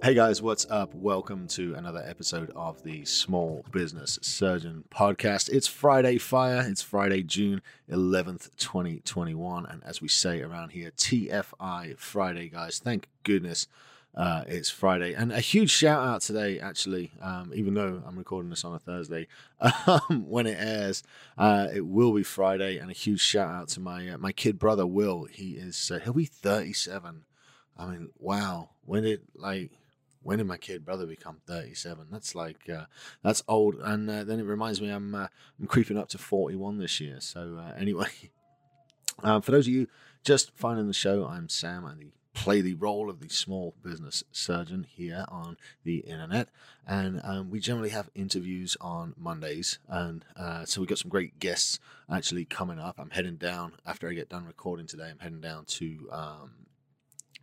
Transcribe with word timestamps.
Hey 0.00 0.14
guys, 0.14 0.40
what's 0.40 0.64
up? 0.70 0.94
Welcome 0.94 1.48
to 1.48 1.74
another 1.74 2.04
episode 2.06 2.52
of 2.54 2.84
the 2.84 3.04
Small 3.04 3.64
Business 3.72 4.16
Surgeon 4.22 4.84
Podcast. 4.90 5.50
It's 5.50 5.66
Friday 5.66 6.18
Fire. 6.18 6.64
It's 6.64 6.82
Friday, 6.82 7.24
June 7.24 7.62
11th, 7.90 8.56
2021. 8.58 9.66
And 9.66 9.82
as 9.82 10.00
we 10.00 10.06
say 10.06 10.40
around 10.40 10.70
here, 10.70 10.92
TFI 10.92 11.98
Friday, 11.98 12.48
guys. 12.48 12.78
Thank 12.78 13.08
goodness 13.24 13.66
uh, 14.14 14.44
it's 14.46 14.70
Friday. 14.70 15.14
And 15.14 15.32
a 15.32 15.40
huge 15.40 15.70
shout 15.70 16.06
out 16.06 16.20
today, 16.20 16.60
actually, 16.60 17.10
um, 17.20 17.50
even 17.52 17.74
though 17.74 18.00
I'm 18.06 18.16
recording 18.16 18.50
this 18.50 18.64
on 18.64 18.74
a 18.74 18.78
Thursday, 18.78 19.26
um, 19.60 20.24
when 20.28 20.46
it 20.46 20.58
airs, 20.60 21.02
uh, 21.36 21.66
it 21.74 21.86
will 21.86 22.12
be 22.12 22.22
Friday. 22.22 22.78
And 22.78 22.88
a 22.88 22.94
huge 22.94 23.20
shout 23.20 23.50
out 23.50 23.68
to 23.70 23.80
my 23.80 24.10
uh, 24.10 24.18
my 24.18 24.30
kid 24.30 24.60
brother, 24.60 24.86
Will. 24.86 25.24
He 25.24 25.52
is, 25.52 25.90
uh, 25.92 25.98
he'll 25.98 26.12
be 26.12 26.24
37. 26.24 27.24
I 27.76 27.86
mean, 27.86 28.10
wow. 28.18 28.70
When 28.84 29.04
did, 29.04 29.22
like, 29.34 29.70
when 30.22 30.38
did 30.38 30.46
my 30.46 30.56
kid 30.56 30.84
brother 30.84 31.06
become 31.06 31.38
37 31.46 32.06
that's 32.10 32.34
like 32.34 32.68
uh, 32.68 32.84
that's 33.22 33.42
old 33.48 33.76
and 33.76 34.08
uh, 34.10 34.24
then 34.24 34.40
it 34.40 34.44
reminds 34.44 34.80
me 34.80 34.88
i'm 34.90 35.14
uh, 35.14 35.28
i'm 35.58 35.66
creeping 35.66 35.96
up 35.98 36.08
to 36.08 36.18
41 36.18 36.78
this 36.78 37.00
year 37.00 37.16
so 37.20 37.58
uh, 37.60 37.72
anyway. 37.78 38.08
Um, 39.20 39.42
for 39.42 39.50
those 39.50 39.66
of 39.66 39.72
you 39.72 39.88
just 40.24 40.52
finding 40.54 40.86
the 40.86 40.92
show 40.92 41.26
i'm 41.26 41.48
sam. 41.48 41.84
I 41.84 41.94
play 42.38 42.60
the 42.60 42.74
role 42.74 43.10
of 43.10 43.18
the 43.18 43.28
small 43.28 43.74
business 43.82 44.22
surgeon 44.30 44.86
here 44.88 45.24
on 45.28 45.56
the 45.82 45.98
internet 45.98 46.48
and 46.86 47.20
um, 47.24 47.50
we 47.50 47.58
generally 47.58 47.88
have 47.88 48.08
interviews 48.14 48.76
on 48.80 49.12
mondays 49.18 49.80
and 49.88 50.24
uh, 50.36 50.64
so 50.64 50.80
we've 50.80 50.88
got 50.88 50.98
some 50.98 51.10
great 51.10 51.40
guests 51.40 51.80
actually 52.08 52.44
coming 52.44 52.78
up. 52.78 52.94
I'm 52.98 53.10
heading 53.10 53.36
down 53.36 53.72
after 53.84 54.08
i 54.08 54.12
get 54.12 54.28
done 54.28 54.44
recording 54.44 54.86
today 54.86 55.08
i'm 55.10 55.18
heading 55.18 55.40
down 55.40 55.64
to 55.64 56.08
um, 56.12 56.50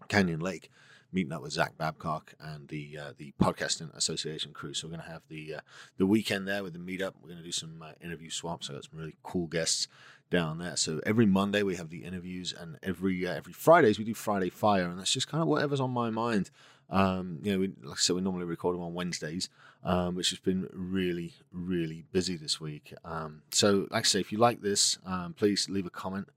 canyon 0.08 0.39
lake 0.39 0.72
meeting 1.16 1.31
up 1.31 1.41
with 1.41 1.53
Zach 1.53 1.77
Babcock 1.77 2.33
and 2.39 2.67
the 2.67 2.99
uh, 3.02 3.13
the 3.17 3.33
podcasting 3.41 3.95
association 3.95 4.52
crew. 4.52 4.73
So 4.73 4.88
we're 4.88 4.97
going 4.97 5.05
to 5.05 5.11
have 5.11 5.21
the 5.30 5.55
uh, 5.55 5.59
the 5.97 6.05
weekend 6.05 6.47
there 6.47 6.61
with 6.61 6.73
the 6.73 6.80
meetup. 6.80 7.13
We're 7.21 7.30
going 7.30 7.38
to 7.38 7.44
do 7.44 7.53
some 7.53 7.81
uh, 7.81 7.94
interview 8.03 8.30
swaps. 8.30 8.69
I 8.69 8.73
got 8.73 8.83
some 8.83 8.99
really 8.99 9.16
cool 9.23 9.47
guests 9.47 9.88
down 10.30 10.58
there. 10.58 10.75
So 10.75 10.99
every 11.05 11.25
Monday 11.25 11.63
we 11.63 11.77
have 11.77 11.89
the 11.89 12.03
interviews, 12.03 12.53
and 12.53 12.77
every 12.83 13.25
uh, 13.25 13.33
every 13.33 13.53
Fridays 13.53 13.97
we 13.97 14.03
do 14.03 14.13
Friday 14.13 14.49
Fire, 14.49 14.89
and 14.89 14.99
that's 14.99 15.13
just 15.13 15.30
kind 15.30 15.41
of 15.41 15.47
whatever's 15.47 15.80
on 15.80 15.91
my 15.91 16.09
mind. 16.09 16.52
Um, 16.89 17.39
you 17.41 17.53
know, 17.53 17.59
we, 17.59 17.67
like 17.81 17.97
I 17.97 17.99
said, 17.99 18.16
we 18.16 18.21
normally 18.21 18.45
record 18.45 18.75
them 18.75 18.83
on 18.83 18.93
Wednesdays, 18.93 19.49
um, 19.83 20.16
which 20.16 20.30
has 20.30 20.38
been 20.38 20.69
really, 20.71 21.33
really 21.52 22.03
busy 22.11 22.36
this 22.36 22.61
week. 22.61 22.93
Um, 23.03 23.41
so, 23.52 23.88
like 23.89 24.03
I 24.03 24.08
say, 24.08 24.19
if 24.19 24.31
you 24.31 24.38
like 24.38 24.61
this, 24.61 24.99
um, 25.03 25.33
please 25.33 25.67
leave 25.67 25.88
a 25.88 25.89
comment 25.89 26.27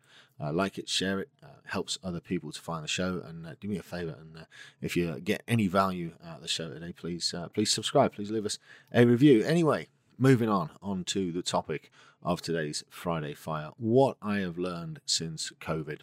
uh, 0.40 0.52
like 0.52 0.78
it, 0.78 0.88
share 0.88 1.20
it, 1.20 1.28
uh, 1.42 1.48
helps 1.64 1.98
other 2.02 2.20
people 2.20 2.52
to 2.52 2.60
find 2.60 2.84
the 2.84 2.88
show. 2.88 3.22
And 3.26 3.46
uh, 3.46 3.54
do 3.60 3.68
me 3.68 3.78
a 3.78 3.82
favor, 3.82 4.16
and 4.18 4.36
uh, 4.36 4.44
if 4.80 4.96
you 4.96 5.18
get 5.20 5.42
any 5.48 5.66
value 5.66 6.12
out 6.24 6.36
of 6.36 6.42
the 6.42 6.48
show 6.48 6.68
today, 6.68 6.92
please 6.92 7.34
uh, 7.34 7.48
please 7.48 7.72
subscribe. 7.72 8.14
Please 8.14 8.30
leave 8.30 8.46
us 8.46 8.58
a 8.92 9.04
review. 9.04 9.42
Anyway, 9.44 9.88
moving 10.16 10.48
on 10.48 10.70
on 10.82 11.04
to 11.04 11.32
the 11.32 11.42
topic 11.42 11.90
of 12.22 12.40
today's 12.42 12.84
Friday 12.88 13.34
Fire. 13.34 13.70
What 13.76 14.16
I 14.22 14.38
have 14.38 14.58
learned 14.58 15.00
since 15.06 15.52
COVID. 15.60 16.00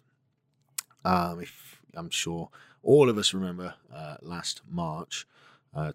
Um, 1.04 1.40
if 1.40 1.80
I'm 1.94 2.10
sure 2.10 2.50
all 2.82 3.08
of 3.08 3.16
us 3.18 3.32
remember 3.32 3.74
uh, 3.94 4.16
last 4.22 4.62
March. 4.68 5.26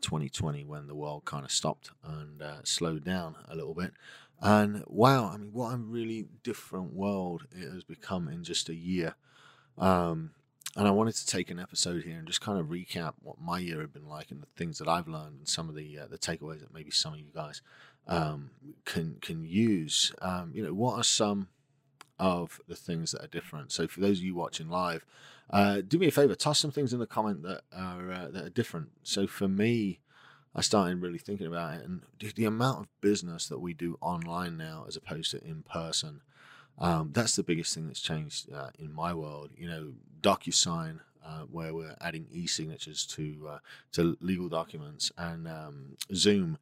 2020 0.02 0.64
when 0.64 0.86
the 0.86 0.94
world 0.94 1.26
kind 1.26 1.44
of 1.44 1.52
stopped 1.52 1.90
and 2.04 2.44
slowed 2.64 3.04
down 3.04 3.36
a 3.50 3.56
little 3.56 3.74
bit 3.74 3.94
and 4.42 4.84
wow, 4.88 5.32
I 5.34 5.38
mean, 5.38 5.54
what 5.54 5.74
a 5.74 5.78
really 5.78 6.28
different 6.44 6.94
world 6.94 7.46
it 7.52 7.72
has 7.72 7.84
become 7.84 8.28
in 8.28 8.44
just 8.44 8.70
a 8.70 8.76
year. 8.76 9.16
Um, 9.78 10.32
and 10.76 10.88
I 10.88 10.92
wanted 10.92 11.16
to 11.16 11.26
take 11.26 11.52
an 11.52 11.60
episode 11.60 12.04
here 12.04 12.18
and 12.18 12.28
just 12.28 12.42
kind 12.42 12.58
of 12.58 12.68
recap 12.68 13.14
what 13.22 13.40
my 13.40 13.60
year 13.60 13.82
had 13.82 13.94
been 13.94 14.08
like 14.08 14.32
and 14.32 14.42
the 14.42 14.48
things 14.56 14.78
that 14.80 14.88
I've 14.88 15.08
learned 15.08 15.40
and 15.40 15.48
some 15.48 15.68
of 15.68 15.76
the 15.76 16.00
uh, 16.00 16.08
the 16.08 16.18
takeaways 16.18 16.62
that 16.62 16.74
maybe 16.74 16.92
some 16.92 17.14
of 17.14 17.20
you 17.20 17.32
guys 17.34 17.62
um, 18.08 18.52
can 18.86 19.18
can 19.22 19.46
use. 19.46 20.14
Um, 20.22 20.52
you 20.54 20.64
know, 20.64 20.74
what 20.74 20.96
are 20.96 21.04
some 21.04 21.50
of 22.20 22.62
the 22.68 22.76
things 22.76 23.12
that 23.12 23.24
are 23.24 23.28
different? 23.28 23.72
So 23.72 23.88
for 23.88 24.00
those 24.00 24.20
of 24.20 24.24
you 24.24 24.34
watching 24.34 24.70
live, 24.70 25.06
uh, 25.50 25.82
do 25.86 26.00
me 26.00 26.08
a 26.08 26.12
favor, 26.12 26.36
toss 26.36 26.60
some 26.60 26.72
things 26.72 26.94
in 26.94 27.00
the 27.00 27.08
comment 27.08 27.44
that 27.44 27.62
are 27.76 28.12
uh, 28.12 28.28
that 28.30 28.46
are 28.46 28.50
different. 28.50 28.90
So 29.04 29.28
for 29.28 29.48
me, 29.48 30.00
I 30.54 30.62
started 30.62 31.02
really 31.02 31.18
thinking 31.18 31.48
about 31.48 31.76
it, 31.76 31.86
and 31.86 32.02
the 32.36 32.46
amount 32.46 32.80
of 32.80 32.88
business 33.00 33.48
that 33.48 33.60
we 33.60 33.74
do 33.74 33.98
online 34.02 34.58
now 34.58 34.86
as 34.88 34.96
opposed 34.98 35.32
to 35.32 35.44
in 35.44 35.64
person. 35.64 36.22
Um, 36.78 37.12
that's 37.14 37.36
the 37.36 37.44
biggest 37.44 37.74
thing 37.76 37.88
that's 37.88 38.02
changed 38.02 38.52
uh, 38.52 38.70
in 38.80 38.94
my 38.94 39.14
world. 39.14 39.52
You 39.56 39.68
know, 39.68 39.94
DocuSign, 40.22 41.00
uh, 41.26 41.42
where 41.52 41.74
we're 41.74 41.96
adding 42.02 42.28
e-signatures 42.32 43.06
to 43.08 43.50
uh, 43.50 43.60
to 43.94 44.18
legal 44.20 44.50
documents, 44.50 45.12
and 45.18 45.48
um, 45.48 45.98
Zoom, 46.14 46.58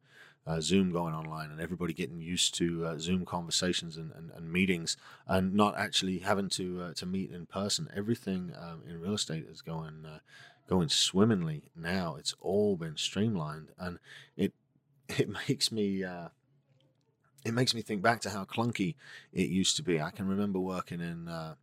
uh, 0.46 0.60
Zoom 0.60 0.92
going 0.92 1.14
online, 1.14 1.50
and 1.50 1.60
everybody 1.60 1.92
getting 1.92 2.20
used 2.20 2.54
to 2.56 2.84
uh, 2.86 2.98
Zoom 2.98 3.24
conversations 3.24 3.96
and, 3.96 4.12
and, 4.12 4.30
and, 4.32 4.52
meetings, 4.52 4.96
and 5.26 5.54
not 5.54 5.76
actually 5.78 6.18
having 6.18 6.48
to 6.50 6.82
uh, 6.82 6.94
to 6.94 7.06
meet 7.06 7.30
in 7.30 7.46
person. 7.46 7.88
Everything 7.96 8.52
um, 8.60 8.82
in 8.88 9.00
real 9.00 9.14
estate 9.14 9.46
is 9.50 9.62
going 9.62 10.06
going 10.70 10.88
swimmingly 10.88 11.64
now. 11.74 12.14
It's 12.16 12.34
all 12.40 12.76
been 12.76 12.96
streamlined, 12.96 13.70
and 13.76 13.98
it 14.36 14.54
it 15.08 15.28
makes 15.28 15.70
me 15.70 16.04
uh, 16.04 16.28
it 17.44 17.52
makes 17.52 17.74
me 17.74 17.82
think 17.82 18.00
back 18.00 18.20
to 18.20 18.30
how 18.30 18.44
clunky 18.44 18.94
it 19.32 19.50
used 19.50 19.76
to 19.76 19.82
be. 19.82 20.00
I 20.00 20.10
can 20.10 20.28
remember 20.28 20.60
working 20.60 21.00
in 21.00 21.28
uh, 21.28 21.56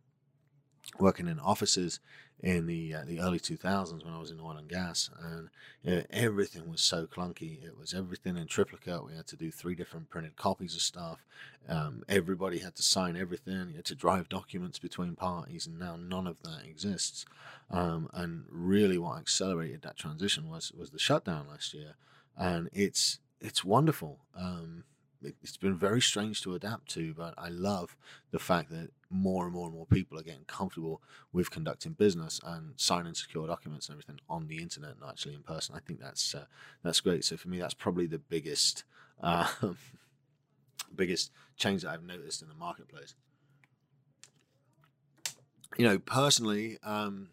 working 1.00 1.26
in 1.26 1.40
offices 1.40 2.00
in 2.40 2.66
the 2.66 2.94
uh, 2.94 3.04
the 3.04 3.20
early 3.20 3.40
2000s 3.40 4.04
when 4.04 4.14
I 4.14 4.18
was 4.18 4.30
in 4.30 4.40
oil 4.40 4.56
and 4.56 4.68
gas, 4.68 5.10
and 5.20 5.48
you 5.82 5.96
know, 5.96 6.02
everything 6.10 6.70
was 6.70 6.80
so 6.80 7.06
clunky. 7.06 7.64
It 7.64 7.76
was 7.78 7.92
everything 7.92 8.36
in 8.36 8.46
triplicate. 8.46 9.04
We 9.04 9.16
had 9.16 9.26
to 9.28 9.36
do 9.36 9.50
three 9.50 9.74
different 9.74 10.08
printed 10.08 10.36
copies 10.36 10.74
of 10.74 10.82
stuff. 10.82 11.24
Um, 11.68 12.04
everybody 12.08 12.58
had 12.58 12.76
to 12.76 12.82
sign 12.82 13.16
everything. 13.16 13.70
You 13.70 13.76
had 13.76 13.84
to 13.86 13.94
drive 13.94 14.28
documents 14.28 14.78
between 14.78 15.16
parties, 15.16 15.66
and 15.66 15.78
now 15.78 15.96
none 15.96 16.26
of 16.26 16.42
that 16.44 16.64
exists. 16.64 17.26
Um, 17.70 18.08
and 18.14 18.44
really, 18.50 18.98
what 18.98 19.18
accelerated 19.18 19.82
that 19.82 19.96
transition 19.96 20.48
was 20.48 20.72
was 20.72 20.90
the 20.90 20.98
shutdown 20.98 21.46
last 21.48 21.74
year, 21.74 21.96
and 22.36 22.68
it's 22.72 23.18
it's 23.40 23.64
wonderful. 23.64 24.20
Um, 24.36 24.84
it's 25.22 25.56
been 25.56 25.76
very 25.76 26.00
strange 26.00 26.42
to 26.42 26.54
adapt 26.54 26.88
to, 26.90 27.12
but 27.14 27.34
I 27.36 27.48
love 27.48 27.96
the 28.30 28.38
fact 28.38 28.70
that 28.70 28.90
more 29.10 29.44
and 29.44 29.52
more 29.54 29.66
and 29.66 29.74
more 29.74 29.86
people 29.86 30.18
are 30.18 30.22
getting 30.22 30.44
comfortable 30.44 31.02
with 31.32 31.50
conducting 31.50 31.92
business 31.92 32.40
and 32.44 32.74
signing 32.76 33.14
secure 33.14 33.46
documents 33.46 33.88
and 33.88 33.94
everything 33.94 34.20
on 34.28 34.46
the 34.46 34.58
internet 34.58 34.90
and 34.90 35.08
actually 35.08 35.34
in 35.34 35.42
person. 35.42 35.74
I 35.74 35.80
think 35.80 36.00
that's 36.00 36.34
uh, 36.34 36.46
that's 36.82 37.00
great. 37.00 37.24
So 37.24 37.36
for 37.36 37.48
me, 37.48 37.58
that's 37.58 37.74
probably 37.74 38.06
the 38.06 38.18
biggest 38.18 38.84
uh, 39.20 39.48
biggest 40.94 41.32
change 41.56 41.82
that 41.82 41.90
I've 41.90 42.04
noticed 42.04 42.42
in 42.42 42.48
the 42.48 42.54
marketplace. 42.54 43.14
You 45.76 45.86
know, 45.86 45.98
personally, 45.98 46.78
um, 46.82 47.30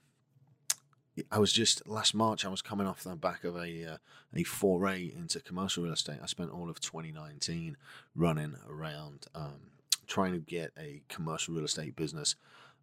I 1.32 1.40
was 1.40 1.52
just 1.54 1.88
last 1.88 2.14
March. 2.14 2.46
I 2.46 2.50
was 2.50 2.62
coming 2.62 2.88
off 2.88 3.04
the 3.04 3.16
back 3.16 3.44
of 3.44 3.56
a 3.56 3.94
uh, 3.94 3.98
a 4.34 4.44
foray 4.44 5.12
into 5.16 5.40
commercial 5.40 5.84
real 5.84 5.94
estate. 5.94 6.20
I 6.22 6.26
spent 6.26 6.52
all 6.52 6.70
of 6.70 6.80
2019 6.80 7.78
running 8.16 8.56
around 8.70 9.28
um, 9.34 9.72
trying 10.08 10.34
to 10.34 10.40
get 10.40 10.72
a 10.78 11.02
commercial 11.08 11.56
real 11.56 11.66
estate 11.66 11.96
business 11.96 12.36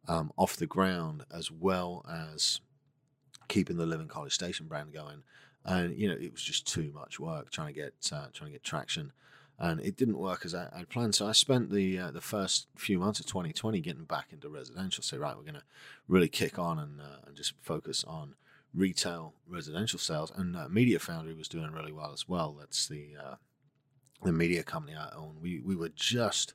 um, 0.08 0.32
off 0.36 0.56
the 0.56 0.66
ground, 0.66 1.24
as 1.34 1.50
well 1.50 2.04
as 2.10 2.60
keeping 3.48 3.76
the 3.76 3.86
Living 3.86 4.08
College 4.08 4.32
Station 4.32 4.66
brand 4.66 4.92
going. 4.92 5.22
And 5.64 5.96
you 5.96 6.08
know, 6.08 6.16
it 6.18 6.32
was 6.32 6.42
just 6.42 6.66
too 6.66 6.90
much 6.94 7.20
work 7.20 7.50
trying 7.50 7.68
to 7.68 7.80
get 7.80 7.94
uh, 8.12 8.26
trying 8.32 8.48
to 8.48 8.52
get 8.52 8.64
traction 8.64 9.12
and 9.62 9.80
it 9.80 9.96
didn't 9.96 10.18
work 10.18 10.44
as 10.44 10.56
I, 10.56 10.66
would 10.76 10.88
planned. 10.88 11.14
So 11.14 11.28
I 11.28 11.32
spent 11.32 11.70
the 11.70 11.96
uh, 11.96 12.10
the 12.10 12.20
first 12.20 12.66
few 12.76 12.98
months 12.98 13.20
of 13.20 13.26
2020 13.26 13.80
getting 13.80 14.04
back 14.04 14.26
into 14.32 14.48
residential. 14.48 15.04
Say, 15.04 15.18
right, 15.18 15.36
we're 15.36 15.44
going 15.44 15.54
to 15.54 15.62
really 16.08 16.28
kick 16.28 16.58
on 16.58 16.80
and, 16.80 17.00
uh, 17.00 17.24
and 17.26 17.36
just 17.36 17.54
focus 17.62 18.04
on 18.06 18.34
retail 18.74 19.34
residential 19.48 20.00
sales. 20.00 20.32
And 20.34 20.56
uh, 20.56 20.68
Media 20.68 20.98
Foundry 20.98 21.32
was 21.32 21.46
doing 21.46 21.70
really 21.70 21.92
well 21.92 22.10
as 22.12 22.28
well. 22.28 22.56
That's 22.58 22.88
the 22.88 23.10
uh, 23.24 23.34
the 24.24 24.32
media 24.32 24.64
company 24.64 24.96
I 24.96 25.14
own. 25.16 25.36
We 25.40 25.60
we 25.60 25.76
were 25.76 25.92
just 25.94 26.54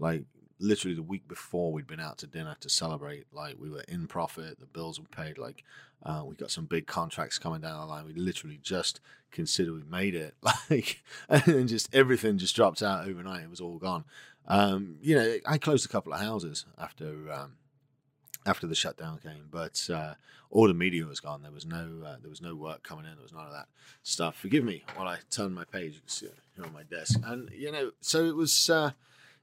like 0.00 0.24
literally 0.60 0.94
the 0.94 1.02
week 1.02 1.28
before 1.28 1.72
we'd 1.72 1.86
been 1.86 2.00
out 2.00 2.18
to 2.18 2.26
dinner 2.26 2.56
to 2.60 2.68
celebrate. 2.68 3.26
Like 3.32 3.56
we 3.58 3.70
were 3.70 3.84
in 3.88 4.06
profit, 4.06 4.58
the 4.60 4.66
bills 4.66 5.00
were 5.00 5.06
paid. 5.06 5.38
Like 5.38 5.64
uh, 6.02 6.22
we 6.24 6.34
got 6.34 6.50
some 6.50 6.66
big 6.66 6.86
contracts 6.86 7.38
coming 7.38 7.60
down 7.60 7.80
the 7.80 7.86
line. 7.86 8.06
We 8.06 8.14
literally 8.14 8.58
just 8.62 9.00
considered 9.30 9.74
we 9.74 9.82
made 9.90 10.14
it. 10.14 10.34
Like 10.70 11.02
and 11.28 11.68
just 11.68 11.94
everything 11.94 12.38
just 12.38 12.54
dropped 12.54 12.82
out 12.82 13.08
overnight. 13.08 13.44
It 13.44 13.50
was 13.50 13.60
all 13.60 13.78
gone. 13.78 14.04
Um, 14.46 14.96
you 15.00 15.14
know, 15.14 15.36
I 15.46 15.58
closed 15.58 15.84
a 15.84 15.88
couple 15.88 16.12
of 16.12 16.20
houses 16.20 16.66
after 16.78 17.32
um, 17.32 17.52
after 18.46 18.66
the 18.66 18.74
shutdown 18.74 19.18
came. 19.22 19.48
But 19.50 19.88
uh, 19.92 20.14
all 20.50 20.66
the 20.66 20.74
media 20.74 21.04
was 21.04 21.20
gone. 21.20 21.42
There 21.42 21.52
was 21.52 21.66
no 21.66 22.02
uh, 22.04 22.16
there 22.20 22.30
was 22.30 22.40
no 22.42 22.54
work 22.54 22.82
coming 22.82 23.04
in. 23.04 23.12
There 23.12 23.22
was 23.22 23.32
none 23.32 23.46
of 23.46 23.52
that 23.52 23.68
stuff. 24.02 24.36
Forgive 24.36 24.64
me 24.64 24.84
while 24.96 25.08
I 25.08 25.18
turn 25.30 25.52
my 25.54 25.64
page. 25.64 25.94
You 25.94 26.00
can 26.00 26.08
see 26.08 26.26
it 26.26 26.38
here 26.56 26.64
on 26.64 26.72
my 26.72 26.82
desk. 26.82 27.20
And 27.24 27.50
you 27.54 27.70
know, 27.70 27.92
so 28.00 28.24
it 28.24 28.36
was 28.36 28.70
uh, 28.70 28.92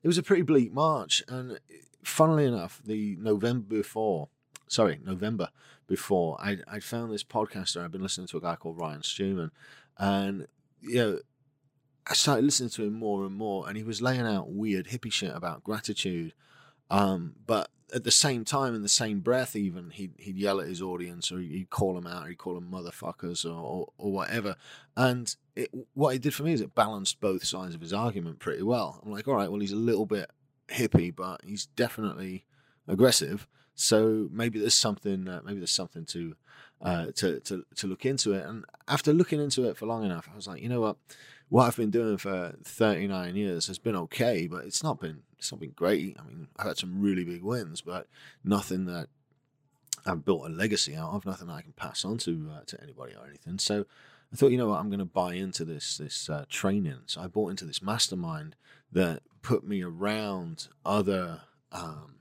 it 0.06 0.08
was 0.08 0.20
a 0.20 0.24
pretty 0.24 0.44
bleak 0.44 0.72
March. 0.72 1.24
And 1.28 1.60
funnily 2.04 2.46
enough, 2.46 2.80
the 2.86 3.16
November 3.20 3.78
before, 3.78 4.30
sorry, 4.68 5.00
November 5.04 5.50
before, 5.88 6.40
I 6.40 6.60
I 6.68 6.80
found 6.80 7.12
this 7.12 7.24
podcaster. 7.24 7.84
I've 7.84 7.92
been 7.92 8.04
listening 8.04 8.28
to 8.28 8.38
a 8.38 8.42
guy 8.42 8.56
called 8.56 8.80
Ryan 8.80 9.02
Stewman, 9.02 9.52
and 9.98 10.46
you 10.80 10.96
know. 10.96 11.20
I 12.08 12.14
started 12.14 12.46
listening 12.46 12.70
to 12.70 12.84
him 12.84 12.94
more 12.94 13.26
and 13.26 13.36
more, 13.36 13.68
and 13.68 13.76
he 13.76 13.84
was 13.84 14.00
laying 14.00 14.28
out 14.28 14.52
weird 14.52 14.90
hippie 14.90 15.12
shit 15.12 15.36
about 15.36 15.64
gratitude. 15.64 16.34
Um, 16.90 17.36
but 17.46 17.70
at 17.94 18.04
the 18.04 18.12
same 18.12 18.44
time, 18.44 18.76
in 18.76 18.82
the 18.82 18.90
same 18.90 19.20
breath, 19.20 19.56
even 19.56 19.92
he'd, 19.92 20.14
he'd 20.18 20.38
yell 20.38 20.60
at 20.60 20.68
his 20.68 20.82
audience 20.82 21.32
or 21.32 21.40
he'd 21.40 21.70
call 21.70 21.94
them 21.94 22.08
out, 22.08 22.26
or 22.26 22.30
he'd 22.30 22.38
call 22.38 22.56
them 22.56 22.70
motherfuckers 22.72 23.46
or, 23.46 23.58
or, 23.58 23.88
or 23.98 24.12
whatever. 24.12 24.56
And 24.98 25.34
it, 25.56 25.70
what 25.94 26.16
it 26.16 26.22
did 26.22 26.34
for 26.34 26.44
me 26.44 26.54
is 26.54 26.62
it 26.62 26.76
balanced 26.76 27.22
both 27.22 27.46
sides 27.46 27.76
of 27.76 27.82
his 27.82 27.94
argument 27.94 28.40
pretty 28.40 28.64
well. 28.64 29.02
I'm 29.04 29.12
like, 29.12 29.28
all 29.28 29.36
right, 29.36 29.50
well, 29.50 29.62
he's 29.62 29.72
a 29.72 29.78
little 29.78 30.06
bit 30.06 30.30
hippie, 30.68 31.16
but 31.16 31.42
he's 31.44 31.68
definitely 31.68 32.46
aggressive. 32.88 33.48
So 33.76 34.30
maybe 34.32 34.60
there's 34.60 34.74
something, 34.74 35.28
uh, 35.28 35.42
maybe 35.46 35.60
there's 35.60 35.72
something 35.72 36.06
to, 36.08 36.36
uh, 36.82 37.08
to 37.16 37.40
to 37.42 37.66
to 37.76 37.88
look 37.88 38.06
into 38.06 38.34
it. 38.34 38.46
And 38.46 38.66
after 38.88 39.14
looking 39.14 39.42
into 39.42 39.68
it 39.68 39.78
for 39.78 39.86
long 39.86 40.04
enough, 40.04 40.30
I 40.32 40.36
was 40.36 40.48
like, 40.48 40.62
you 40.62 40.70
know 40.70 40.82
what, 40.82 40.98
what 41.50 41.66
I've 41.66 41.78
been 41.78 41.92
doing 41.92 42.18
for 42.18 42.56
39 42.64 43.36
years 43.36 43.68
has 43.68 43.80
been 43.80 43.96
okay, 43.96 44.48
but 44.48 44.66
it's 44.66 44.84
not 44.84 45.00
been 45.00 45.24
it's 45.38 45.52
not 45.52 45.60
been 45.60 45.72
great. 45.72 46.18
I 46.20 46.28
mean, 46.28 46.48
I've 46.58 46.68
had 46.68 46.78
some 46.78 47.02
really 47.02 47.24
big 47.24 47.44
wins, 47.44 47.82
but 47.82 48.08
nothing 48.44 48.86
that 48.86 49.08
I've 50.06 50.26
built 50.26 50.46
a 50.46 50.50
legacy 50.50 50.96
out 50.96 51.14
of, 51.14 51.26
nothing 51.26 51.48
that 51.48 51.54
I 51.54 51.62
can 51.62 51.74
pass 51.74 52.06
on 52.06 52.18
to 52.20 52.52
uh, 52.54 52.62
to 52.68 52.82
anybody 52.82 53.14
or 53.16 53.26
anything. 53.28 53.60
So 53.60 53.86
I 54.34 54.36
thought, 54.36 54.52
you 54.52 54.58
know 54.58 54.70
what, 54.70 54.80
I'm 54.80 54.90
going 54.90 55.00
to 55.00 55.06
buy 55.06 55.36
into 55.36 55.66
this 55.66 55.98
this 55.98 56.30
uh, 56.30 56.46
training. 56.50 57.02
So 57.06 57.22
I 57.22 57.28
bought 57.28 57.52
into 57.52 57.66
this 57.66 57.82
mastermind 57.82 58.56
that 58.92 59.22
put 59.42 59.68
me 59.68 59.82
around 59.82 60.68
other. 60.86 61.42
Um, 61.72 62.16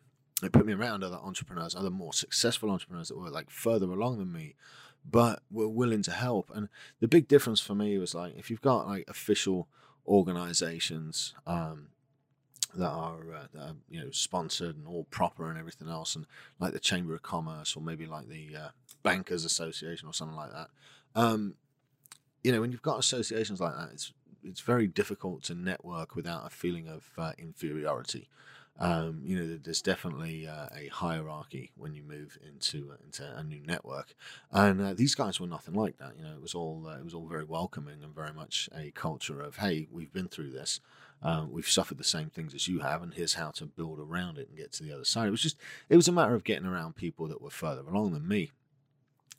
it 0.45 0.53
put 0.53 0.67
me 0.67 0.73
around 0.73 1.03
other 1.03 1.19
entrepreneurs, 1.23 1.75
other 1.75 1.91
more 1.91 2.13
successful 2.13 2.71
entrepreneurs 2.71 3.09
that 3.09 3.19
were 3.19 3.31
like 3.31 3.51
further 3.51 3.87
along 3.87 4.19
than 4.19 4.33
me, 4.33 4.55
but 5.09 5.43
were 5.51 5.69
willing 5.69 6.03
to 6.03 6.11
help. 6.11 6.51
And 6.55 6.69
the 7.01 7.09
big 7.09 7.29
difference 7.29 7.61
for 7.61 7.75
me 7.75 7.99
was 7.99 8.15
like 8.15 8.37
if 8.37 8.51
you've 8.51 8.61
got 8.61 8.87
like 8.87 9.05
official 9.09 9.69
organizations 10.07 11.35
um, 11.47 11.89
that 12.75 12.91
are, 12.91 13.19
uh, 13.35 13.47
that 13.53 13.63
are 13.63 13.77
you 13.89 14.01
know 14.01 14.11
sponsored 14.11 14.77
and 14.77 14.87
all 14.87 15.05
proper 15.05 15.49
and 15.49 15.59
everything 15.59 15.89
else, 15.89 16.17
and 16.17 16.27
like 16.59 16.73
the 16.73 16.81
Chamber 16.81 17.15
of 17.15 17.23
Commerce 17.23 17.77
or 17.77 17.83
maybe 17.83 18.07
like 18.07 18.29
the 18.29 18.57
uh, 18.57 18.69
Bankers 19.03 19.45
Association 19.45 20.09
or 20.09 20.15
something 20.15 20.37
like 20.37 20.53
that. 20.53 20.69
Um, 21.15 21.55
you 22.43 22.53
know, 22.53 22.61
when 22.61 22.73
you've 22.73 22.83
got 22.83 22.99
associations 22.99 23.61
like 23.61 23.75
that, 23.75 23.91
it's 23.93 24.13
it's 24.43 24.61
very 24.61 24.87
difficult 24.87 25.43
to 25.45 25.55
network 25.55 26.15
without 26.15 26.47
a 26.47 26.51
feeling 26.51 26.89
of 26.89 27.11
uh, 27.17 27.33
inferiority. 27.39 28.29
Um, 28.79 29.21
you 29.25 29.39
know, 29.39 29.59
there's 29.63 29.83
definitely 29.83 30.49
uh, 30.49 30.67
a 30.77 30.89
hierarchy 30.89 31.71
when 31.77 31.95
you 31.95 32.03
move 32.03 32.37
into 32.45 32.91
uh, 32.93 32.97
into 33.05 33.25
a 33.37 33.45
new 33.45 33.63
network, 33.65 34.15
and 34.51 34.81
uh, 34.81 34.95
these 34.95 35.15
guys 35.15 35.39
were 35.39 35.47
nothing 35.47 35.75
like 35.75 35.99
that. 35.99 36.15
You 36.17 36.25
know, 36.25 36.33
it 36.33 36.43
was 36.43 36.55
all 36.55 36.85
uh, 36.89 36.97
it 36.97 37.05
was 37.05 37.15
all 37.15 37.29
very 37.29 37.45
welcoming 37.45 38.03
and 38.03 38.13
very 38.13 38.33
much 38.33 38.69
a 38.77 38.91
culture 38.91 39.41
of, 39.41 39.59
hey, 39.59 39.87
we've 39.93 40.13
been 40.13 40.27
through 40.27 40.51
this, 40.51 40.81
um, 41.23 41.53
we've 41.53 41.69
suffered 41.69 41.99
the 41.99 42.05
same 42.05 42.31
things 42.31 42.53
as 42.53 42.67
you 42.67 42.81
have, 42.81 43.01
and 43.01 43.15
here's 43.15 43.35
how 43.35 43.51
to 43.53 43.65
build 43.65 44.01
around 44.01 44.39
it 44.39 44.49
and 44.49 44.59
get 44.59 44.73
to 44.73 44.83
the 44.83 44.93
other 44.93 45.05
side. 45.05 45.29
It 45.29 45.33
was 45.33 45.43
just 45.43 45.57
it 45.89 45.97
was 45.97 46.09
a 46.09 46.13
matter 46.13 46.35
of 46.35 46.43
getting 46.43 46.67
around 46.67 46.97
people 46.97 47.29
that 47.29 47.41
were 47.41 47.51
further 47.51 47.83
along 47.83 48.13
than 48.13 48.27
me, 48.27 48.51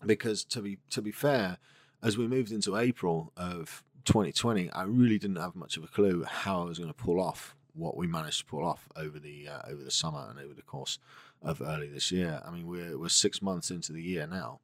because 0.06 0.46
to 0.46 0.62
be 0.62 0.78
to 0.92 1.02
be 1.02 1.12
fair, 1.12 1.58
as 2.02 2.18
we 2.18 2.26
moved 2.26 2.54
into 2.54 2.78
April 2.78 3.34
of 3.36 3.84
2020, 4.06 4.72
I 4.72 4.84
really 4.84 5.20
didn't 5.20 5.38
have 5.38 5.56
much 5.56 5.76
of 5.76 5.84
a 5.84 5.88
clue 5.88 6.24
how 6.24 6.62
I 6.62 6.66
was 6.66 6.78
going 6.78 6.90
to 6.90 6.96
pull 6.96 7.20
off 7.20 7.54
what 7.75 7.98
we 7.98 8.07
managed 8.07 8.39
to 8.39 8.45
pull 8.45 8.66
off 8.66 8.88
over 8.95 9.19
the 9.19 9.48
uh, 9.48 9.62
over 9.68 9.83
the 9.83 9.92
summer 9.92 10.27
and 10.30 10.39
over 10.39 10.54
the 10.54 10.62
course 10.62 11.00
of 11.42 11.62
early 11.62 11.88
this 11.88 12.12
year. 12.12 12.42
I 12.45 12.51
mean, 12.51 12.68
we're 12.68 12.98
we're 12.98 13.10
six 13.10 13.42
months 13.42 13.69
into 13.69 13.92
the 13.92 14.01
year 14.01 14.27
now, 14.27 14.60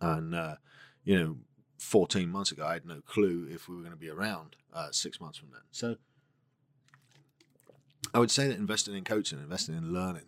and 0.00 0.34
uh, 0.34 0.56
you 1.04 1.18
know, 1.18 1.36
fourteen 1.78 2.28
months 2.28 2.52
ago, 2.52 2.66
I 2.66 2.74
had 2.74 2.86
no 2.86 3.00
clue 3.00 3.48
if 3.50 3.68
we 3.68 3.76
were 3.76 3.82
going 3.82 3.92
to 3.92 3.98
be 3.98 4.10
around 4.10 4.56
uh, 4.72 4.90
six 4.90 5.20
months 5.20 5.38
from 5.38 5.50
then. 5.52 5.62
So, 5.70 5.96
I 8.12 8.18
would 8.18 8.30
say 8.30 8.48
that 8.48 8.58
investing 8.58 8.94
in 8.94 9.04
coaching, 9.04 9.38
investing 9.38 9.76
in 9.76 9.92
learning 9.92 10.26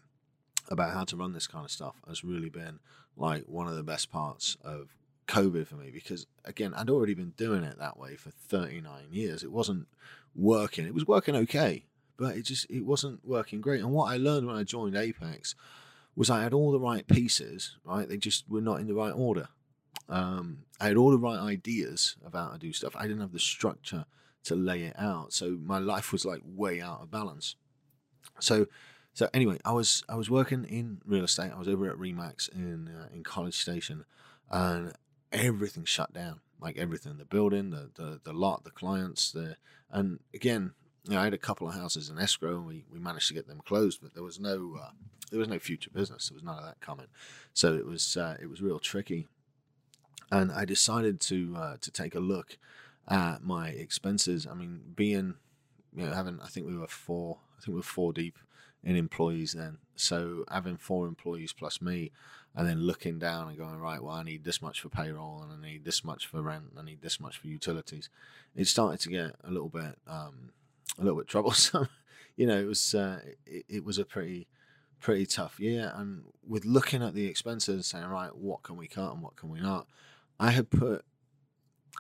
about 0.69 0.95
how 0.95 1.05
to 1.05 1.17
run 1.17 1.33
this 1.33 1.47
kind 1.47 1.65
of 1.65 1.71
stuff, 1.71 1.97
has 2.09 2.25
really 2.25 2.49
been 2.49 2.79
like 3.17 3.45
one 3.47 3.69
of 3.69 3.77
the 3.77 3.83
best 3.83 4.11
parts 4.11 4.57
of 4.65 4.95
COVID 5.27 5.67
for 5.67 5.77
me 5.77 5.91
because 5.91 6.27
again, 6.45 6.75
I'd 6.75 6.91
already 6.91 7.15
been 7.15 7.33
doing 7.37 7.65
it 7.65 7.79
that 7.79 7.99
way 7.99 8.17
for 8.17 8.31
39 8.31 9.07
years. 9.11 9.43
It 9.43 9.53
wasn't 9.53 9.87
working. 10.35 10.87
It 10.87 10.95
was 10.95 11.07
working 11.07 11.37
okay, 11.37 11.85
but 12.17 12.37
it 12.37 12.43
just 12.43 12.69
it 12.71 12.85
wasn't 12.85 13.21
working 13.25 13.61
great. 13.61 13.81
And 13.81 13.93
what 13.93 14.13
I 14.13 14.17
learned 14.17 14.47
when 14.47 14.57
I 14.57 14.65
joined 14.65 14.97
Apex 14.97 15.55
was 16.17 16.31
I 16.31 16.43
had 16.43 16.55
all 16.55 16.73
the 16.73 16.81
right 16.81 17.07
pieces, 17.07 17.77
right? 17.85 18.09
They 18.09 18.17
just 18.17 18.49
were 18.49 18.61
not 18.61 18.81
in 18.81 18.87
the 18.87 18.95
right 18.95 19.13
order. 19.13 19.49
Um, 20.09 20.65
I 20.81 20.89
had 20.89 20.97
all 20.97 21.11
the 21.11 21.19
right 21.19 21.39
ideas 21.39 22.17
about 22.25 22.49
how 22.49 22.53
to 22.55 22.59
do 22.59 22.73
stuff. 22.73 22.95
I 22.97 23.03
didn't 23.03 23.21
have 23.21 23.33
the 23.33 23.39
structure 23.39 24.05
to 24.45 24.55
lay 24.55 24.83
it 24.83 24.95
out, 24.99 25.33
so 25.33 25.59
my 25.63 25.79
life 25.79 26.13
was 26.13 26.25
like 26.25 26.41
way 26.45 26.81
out 26.81 27.01
of 27.01 27.11
balance. 27.11 27.57
So, 28.41 28.67
so 29.15 29.29
anyway, 29.33 29.59
I 29.65 29.73
was 29.73 30.05
I 30.09 30.17
was 30.17 30.31
working 30.31 30.65
in 30.65 31.01
real 31.07 31.25
estate. 31.25 31.53
I 31.55 31.59
was 31.59 31.69
over 31.69 31.89
at 31.89 31.97
Remax 31.97 32.53
in 32.53 32.89
uh, 32.89 33.09
in 33.15 33.25
College 33.25 33.57
Station, 33.57 34.05
and 34.51 34.93
everything 35.33 35.85
shut 35.85 36.13
down 36.13 36.41
like 36.65 36.77
everything 36.79 37.19
the 37.19 37.25
building 37.25 37.71
the, 37.71 37.91
the 37.95 38.21
the 38.25 38.33
lot 38.33 38.65
the 38.65 38.71
clients 38.71 39.31
the 39.31 39.57
and 39.91 40.19
again 40.35 40.73
you 41.07 41.15
know, 41.15 41.21
I 41.21 41.25
had 41.25 41.35
a 41.35 41.39
couple 41.39 41.69
of 41.69 41.75
houses 41.75 42.09
in 42.09 42.19
escrow 42.19 42.57
and 42.57 42.67
we, 42.67 42.85
we 42.91 42.99
managed 42.99 43.29
to 43.29 43.35
get 43.35 43.47
them 43.47 43.61
closed 43.65 44.01
but 44.03 44.15
there 44.15 44.23
was 44.23 44.41
no 44.41 44.77
uh, 44.83 44.91
there 45.31 45.39
was 45.41 45.49
no 45.49 45.59
future 45.59 45.91
business. 45.91 46.29
There 46.29 46.35
was 46.35 46.45
none 46.45 46.59
of 46.59 46.65
that 46.65 46.81
coming. 46.81 47.07
So 47.53 47.75
it 47.75 47.87
was 47.87 48.17
uh, 48.17 48.37
it 48.41 48.47
was 48.47 48.63
real 48.63 48.79
tricky. 48.79 49.27
And 50.31 50.53
I 50.53 50.65
decided 50.65 51.21
to 51.23 51.55
uh, 51.57 51.77
to 51.81 51.91
take 51.91 52.15
a 52.15 52.21
look 52.21 52.57
at 53.09 53.43
my 53.43 53.69
expenses. 53.69 54.47
I 54.47 54.55
mean 54.55 54.81
being 54.95 55.35
you 55.95 56.07
know 56.07 56.13
having 56.13 56.41
I 56.43 56.47
think 56.47 56.67
we 56.67 56.77
were 56.77 56.87
four 56.87 57.39
I 57.59 57.61
think 57.61 57.75
we 57.75 57.81
were 57.81 57.83
four 57.83 58.13
deep 58.13 58.39
in 58.83 58.97
employees 58.97 59.53
then. 59.53 59.79
So 59.97 60.45
having 60.51 60.77
four 60.77 61.07
employees 61.07 61.53
plus 61.53 61.81
me 61.83 62.13
and 62.57 62.69
then 62.69 62.81
looking 62.81 63.19
down 63.19 63.49
and 63.49 63.59
going 63.59 63.77
right 63.77 64.03
well 64.03 64.15
i 64.15 64.23
need 64.23 64.45
this 64.45 64.63
much 64.63 64.81
for 64.81 64.89
payroll 64.89 65.43
and 65.43 65.53
i 65.53 65.67
need 65.67 65.85
this 65.85 66.05
much 66.05 66.27
for 66.27 66.43
rent 66.43 66.65
and 66.71 66.79
i 66.79 66.83
need 66.83 67.03
this 67.03 67.19
much 67.19 67.39
for 67.39 67.49
utilities 67.49 68.09
it 68.55 68.67
started 68.67 69.01
to 69.01 69.09
get 69.11 69.35
a 69.43 69.51
little 69.51 69.69
bit 69.69 69.99
um, 70.07 70.51
a 70.99 71.03
little 71.03 71.19
bit 71.19 71.29
troublesome. 71.29 71.89
You 72.37 72.49
know 72.49 72.59
it 72.59 72.67
was 72.67 72.97
uh, 72.97 73.21
it, 73.47 73.65
it, 73.69 73.85
was 73.85 73.97
a 73.97 74.05
pretty 74.05 74.49
pretty 74.99 75.25
tough 75.25 75.61
year 75.61 75.93
and 75.95 76.25
with 76.45 76.65
looking 76.65 77.01
at 77.01 77.15
the 77.15 77.27
expenses 77.27 77.75
and 77.77 77.85
saying 77.85 78.07
right 78.07 78.35
what 78.35 78.65
can 78.65 78.77
we 78.77 78.89
cut 78.89 79.13
and 79.13 79.23
what 79.23 79.37
can 79.37 79.51
we 79.51 79.61
not? 79.61 79.87
I 80.41 80.51
had 80.51 80.69
put 80.69 81.05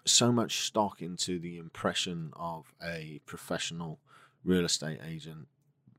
so 0.04 0.32
much 0.32 0.66
stock 0.66 1.00
into 1.00 1.38
the 1.38 1.56
impression 1.56 2.32
of 2.34 2.74
a 2.84 3.20
professional 3.26 4.00
real 4.42 4.64
estate 4.64 4.98
agent 5.06 5.46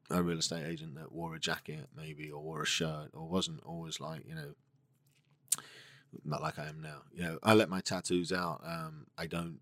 a 0.09 0.21
real 0.21 0.37
estate 0.37 0.65
agent 0.65 0.95
that 0.95 1.11
wore 1.11 1.35
a 1.35 1.39
jacket 1.39 1.87
maybe 1.95 2.29
or 2.29 2.41
wore 2.41 2.61
a 2.61 2.65
shirt 2.65 3.09
or 3.13 3.27
wasn't 3.27 3.61
always 3.63 3.99
like 3.99 4.21
you 4.27 4.35
know 4.35 4.53
not 6.23 6.41
like 6.41 6.59
I 6.59 6.67
am 6.67 6.81
now. 6.81 7.01
You 7.13 7.23
know, 7.23 7.39
I 7.43 7.53
let 7.53 7.69
my 7.69 7.81
tattoos 7.81 8.31
out. 8.31 8.61
Um, 8.65 9.07
I 9.17 9.25
don't 9.27 9.59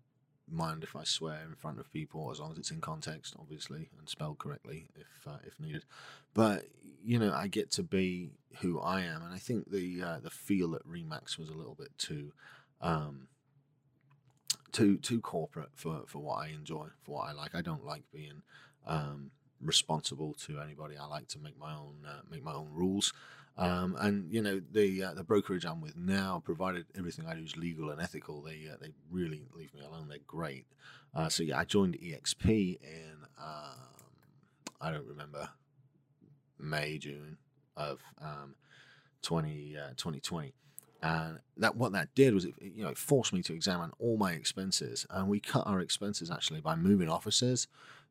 mind 0.50 0.84
if 0.84 0.94
I 0.94 1.04
swear 1.04 1.40
in 1.46 1.54
front 1.54 1.80
of 1.80 1.92
people 1.92 2.30
as 2.30 2.38
long 2.38 2.52
as 2.52 2.58
it's 2.58 2.70
in 2.70 2.80
context, 2.80 3.34
obviously, 3.38 3.88
and 3.98 4.08
spelled 4.08 4.38
correctly 4.38 4.88
if 4.94 5.26
uh, 5.26 5.38
if 5.44 5.58
needed. 5.58 5.84
But 6.34 6.66
you 7.02 7.18
know, 7.18 7.32
I 7.32 7.48
get 7.48 7.70
to 7.72 7.82
be 7.82 8.30
who 8.60 8.80
I 8.80 9.00
am, 9.02 9.22
and 9.22 9.34
I 9.34 9.38
think 9.38 9.70
the 9.70 10.02
uh, 10.02 10.20
the 10.20 10.30
feel 10.30 10.74
at 10.74 10.86
Remax 10.86 11.38
was 11.38 11.48
a 11.48 11.54
little 11.54 11.74
bit 11.74 11.96
too. 11.98 12.32
Um, 12.80 13.28
too 14.72 14.98
too 14.98 15.20
corporate 15.20 15.70
for, 15.74 16.02
for 16.06 16.18
what 16.18 16.36
I 16.44 16.48
enjoy, 16.48 16.88
for 17.02 17.16
what 17.16 17.28
I 17.28 17.32
like. 17.32 17.54
I 17.54 17.62
don't 17.62 17.84
like 17.84 18.02
being 18.12 18.42
um, 18.86 19.30
responsible 19.64 20.34
to 20.46 20.60
anybody. 20.60 20.96
I 20.96 21.06
like 21.06 21.28
to 21.28 21.38
make 21.38 21.58
my 21.58 21.74
own 21.74 21.94
uh, 22.06 22.20
make 22.30 22.44
my 22.44 22.52
own 22.52 22.68
rules. 22.72 23.12
Um, 23.56 23.96
and 24.00 24.32
you 24.32 24.42
know 24.42 24.60
the 24.72 25.04
uh, 25.04 25.14
the 25.14 25.24
brokerage 25.24 25.64
I'm 25.64 25.80
with 25.80 25.96
now, 25.96 26.42
provided 26.44 26.86
everything 26.96 27.26
I 27.26 27.34
do 27.34 27.44
is 27.44 27.56
legal 27.56 27.90
and 27.90 28.00
ethical, 28.00 28.42
they 28.42 28.68
uh, 28.70 28.76
they 28.80 28.90
really 29.10 29.46
leave 29.56 29.72
me 29.74 29.80
alone. 29.80 30.08
They're 30.08 30.18
great. 30.26 30.66
Uh, 31.14 31.28
so 31.28 31.42
yeah, 31.44 31.58
I 31.58 31.64
joined 31.64 31.96
EXP 32.00 32.80
in 32.82 33.16
um, 33.38 34.04
I 34.80 34.90
don't 34.90 35.06
remember 35.06 35.48
May 36.58 36.98
June 36.98 37.38
of 37.76 38.00
um, 38.20 38.56
20, 39.22 39.76
2020. 39.96 40.48
Uh, 41.02 41.06
and 41.06 41.38
that 41.56 41.76
what 41.76 41.92
that 41.92 42.14
did 42.14 42.34
was 42.34 42.44
it 42.44 42.54
you 42.60 42.82
know 42.82 42.88
it 42.88 42.98
forced 42.98 43.32
me 43.32 43.42
to 43.42 43.52
examine 43.54 43.92
all 44.00 44.16
my 44.16 44.32
expenses, 44.32 45.06
and 45.10 45.28
we 45.28 45.38
cut 45.38 45.66
our 45.66 45.80
expenses 45.80 46.30
actually 46.30 46.60
by 46.60 46.74
moving 46.74 47.08
offices 47.08 47.68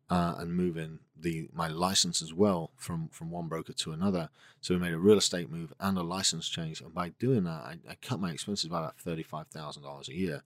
uh, 0.10 0.36
and 0.38 0.54
moving 0.54 1.00
the 1.18 1.50
my 1.54 1.68
license 1.68 2.22
as 2.22 2.34
well 2.34 2.72
from 2.76 3.10
from 3.10 3.32
one 3.32 3.48
broker 3.48 3.74
to 3.74 3.92
another. 3.92 4.30
So 4.62 4.74
we 4.74 4.80
made 4.80 4.94
a 4.94 5.00
real 5.00 5.18
estate 5.18 5.50
move 5.50 5.74
and 5.80 5.98
a 5.98 6.04
license 6.04 6.48
change, 6.50 6.82
and 6.82 6.94
by 6.94 7.10
doing 7.10 7.44
that, 7.46 7.50
I, 7.50 7.78
I 7.90 7.96
cut 8.02 8.20
my 8.20 8.32
expenses 8.32 8.70
by 8.70 8.80
about 8.80 9.00
thirty 9.00 9.24
five 9.24 9.48
thousand 9.48 9.84
dollars 9.84 10.10
a 10.10 10.14
year, 10.14 10.44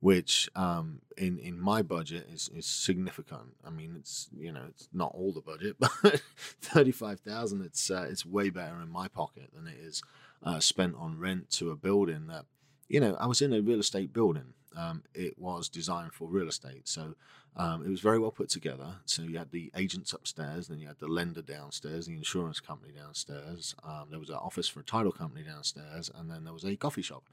which 0.00 0.48
um, 0.54 1.00
in 1.16 1.38
in 1.38 1.58
my 1.58 1.82
budget 1.82 2.28
is 2.32 2.50
is 2.54 2.66
significant. 2.66 3.56
I 3.66 3.70
mean, 3.70 3.96
it's 3.98 4.28
you 4.36 4.52
know 4.52 4.64
it's 4.68 4.88
not 4.92 5.12
all 5.14 5.32
the 5.32 5.40
budget, 5.40 5.76
but 5.80 6.22
thirty 6.60 6.92
five 6.92 7.20
thousand. 7.20 7.62
It's 7.62 7.90
uh, 7.90 8.06
it's 8.08 8.26
way 8.26 8.50
better 8.50 8.80
in 8.80 8.90
my 8.90 9.08
pocket 9.08 9.50
than 9.54 9.66
it 9.66 9.78
is 9.80 10.02
uh, 10.42 10.60
spent 10.60 10.94
on 10.96 11.18
rent 11.18 11.50
to 11.52 11.70
a 11.70 11.76
building 11.76 12.26
that 12.28 12.44
you 12.88 13.00
know 13.00 13.16
I 13.18 13.26
was 13.26 13.42
in 13.42 13.52
a 13.52 13.60
real 13.60 13.80
estate 13.80 14.12
building. 14.12 14.54
Um, 14.78 15.02
it 15.14 15.38
was 15.38 15.68
designed 15.68 16.12
for 16.12 16.28
real 16.28 16.48
estate, 16.48 16.86
so 16.86 17.14
um, 17.56 17.84
it 17.84 17.88
was 17.88 18.00
very 18.00 18.18
well 18.18 18.30
put 18.30 18.48
together. 18.48 18.96
So 19.04 19.22
you 19.22 19.38
had 19.38 19.50
the 19.50 19.72
agents 19.76 20.12
upstairs, 20.12 20.68
then 20.68 20.78
you 20.78 20.86
had 20.86 21.00
the 21.00 21.08
lender 21.08 21.42
downstairs, 21.42 22.06
the 22.06 22.14
insurance 22.14 22.60
company 22.60 22.92
downstairs. 22.92 23.74
Um, 23.82 24.06
there 24.10 24.20
was 24.20 24.30
an 24.30 24.36
office 24.36 24.68
for 24.68 24.80
a 24.80 24.84
title 24.84 25.12
company 25.12 25.42
downstairs, 25.42 26.10
and 26.14 26.30
then 26.30 26.44
there 26.44 26.52
was 26.52 26.64
a 26.64 26.76
coffee 26.76 27.02
shop 27.02 27.24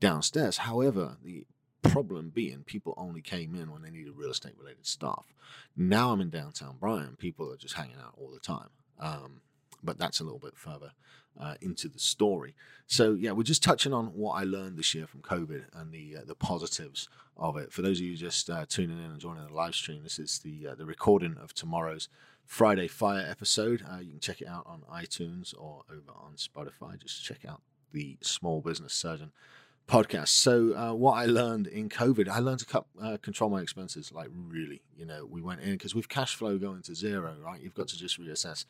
downstairs. 0.00 0.58
However, 0.58 1.16
the 1.22 1.46
problem 1.82 2.30
being 2.34 2.64
people 2.64 2.94
only 2.96 3.20
came 3.20 3.54
in 3.54 3.70
when 3.70 3.82
they 3.82 3.90
needed 3.90 4.14
real 4.16 4.30
estate 4.30 4.58
related 4.58 4.86
stuff. 4.86 5.32
Now 5.76 6.10
I'm 6.10 6.20
in 6.20 6.30
downtown 6.30 6.76
Bryan, 6.80 7.16
people 7.16 7.52
are 7.52 7.56
just 7.56 7.74
hanging 7.74 7.96
out 8.04 8.14
all 8.18 8.30
the 8.32 8.40
time. 8.40 8.70
Um, 8.98 9.42
but 9.82 9.98
that's 9.98 10.20
a 10.20 10.24
little 10.24 10.38
bit 10.38 10.56
further 10.56 10.92
uh, 11.38 11.54
into 11.60 11.88
the 11.88 11.98
story. 11.98 12.54
So 12.86 13.14
yeah, 13.14 13.32
we're 13.32 13.42
just 13.42 13.62
touching 13.62 13.92
on 13.92 14.06
what 14.06 14.34
I 14.34 14.44
learned 14.44 14.76
this 14.76 14.94
year 14.94 15.06
from 15.06 15.22
COVID 15.22 15.64
and 15.74 15.92
the 15.92 16.18
uh, 16.18 16.24
the 16.26 16.34
positives 16.34 17.08
of 17.36 17.56
it. 17.56 17.72
For 17.72 17.82
those 17.82 17.98
of 17.98 18.06
you 18.06 18.16
just 18.16 18.48
uh, 18.50 18.66
tuning 18.68 18.98
in 18.98 19.10
and 19.10 19.20
joining 19.20 19.46
the 19.46 19.52
live 19.52 19.74
stream, 19.74 20.02
this 20.02 20.18
is 20.18 20.38
the 20.40 20.68
uh, 20.68 20.74
the 20.74 20.86
recording 20.86 21.36
of 21.42 21.54
tomorrow's 21.54 22.08
Friday 22.44 22.88
Fire 22.88 23.24
episode. 23.28 23.84
Uh, 23.90 23.98
you 23.98 24.10
can 24.10 24.20
check 24.20 24.40
it 24.40 24.48
out 24.48 24.66
on 24.66 24.82
iTunes 24.92 25.54
or 25.58 25.82
over 25.90 26.12
on 26.14 26.34
Spotify. 26.36 27.00
Just 27.00 27.24
check 27.24 27.44
out 27.48 27.62
the 27.92 28.18
Small 28.20 28.60
Business 28.60 28.92
Surgeon 28.92 29.32
podcast. 29.88 30.28
So 30.28 30.74
uh, 30.76 30.94
what 30.94 31.12
I 31.12 31.26
learned 31.26 31.66
in 31.66 31.88
COVID, 31.88 32.28
I 32.28 32.38
learned 32.38 32.60
to 32.60 32.66
cut 32.66 32.86
control 33.22 33.50
my 33.50 33.60
expenses. 33.60 34.12
Like 34.12 34.28
really, 34.34 34.82
you 34.96 35.06
know, 35.06 35.26
we 35.26 35.40
went 35.40 35.60
in 35.60 35.72
because 35.72 35.94
with 35.94 36.08
cash 36.08 36.34
flow 36.34 36.58
going 36.58 36.82
to 36.82 36.94
zero, 36.94 37.34
right? 37.42 37.60
You've 37.60 37.74
got 37.74 37.88
to 37.88 37.98
just 37.98 38.20
reassess 38.20 38.64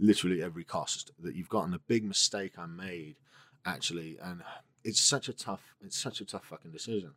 literally 0.00 0.42
every 0.42 0.64
cost 0.64 1.12
that 1.20 1.36
you've 1.36 1.48
got. 1.48 1.64
And 1.64 1.72
the 1.72 1.80
big 1.86 2.04
mistake 2.04 2.58
I 2.58 2.66
made 2.66 3.16
actually, 3.64 4.18
and 4.20 4.42
it's 4.82 5.00
such 5.00 5.28
a 5.28 5.32
tough, 5.32 5.74
it's 5.84 5.98
such 5.98 6.20
a 6.20 6.24
tough 6.24 6.46
fucking 6.46 6.72
decision. 6.72 7.12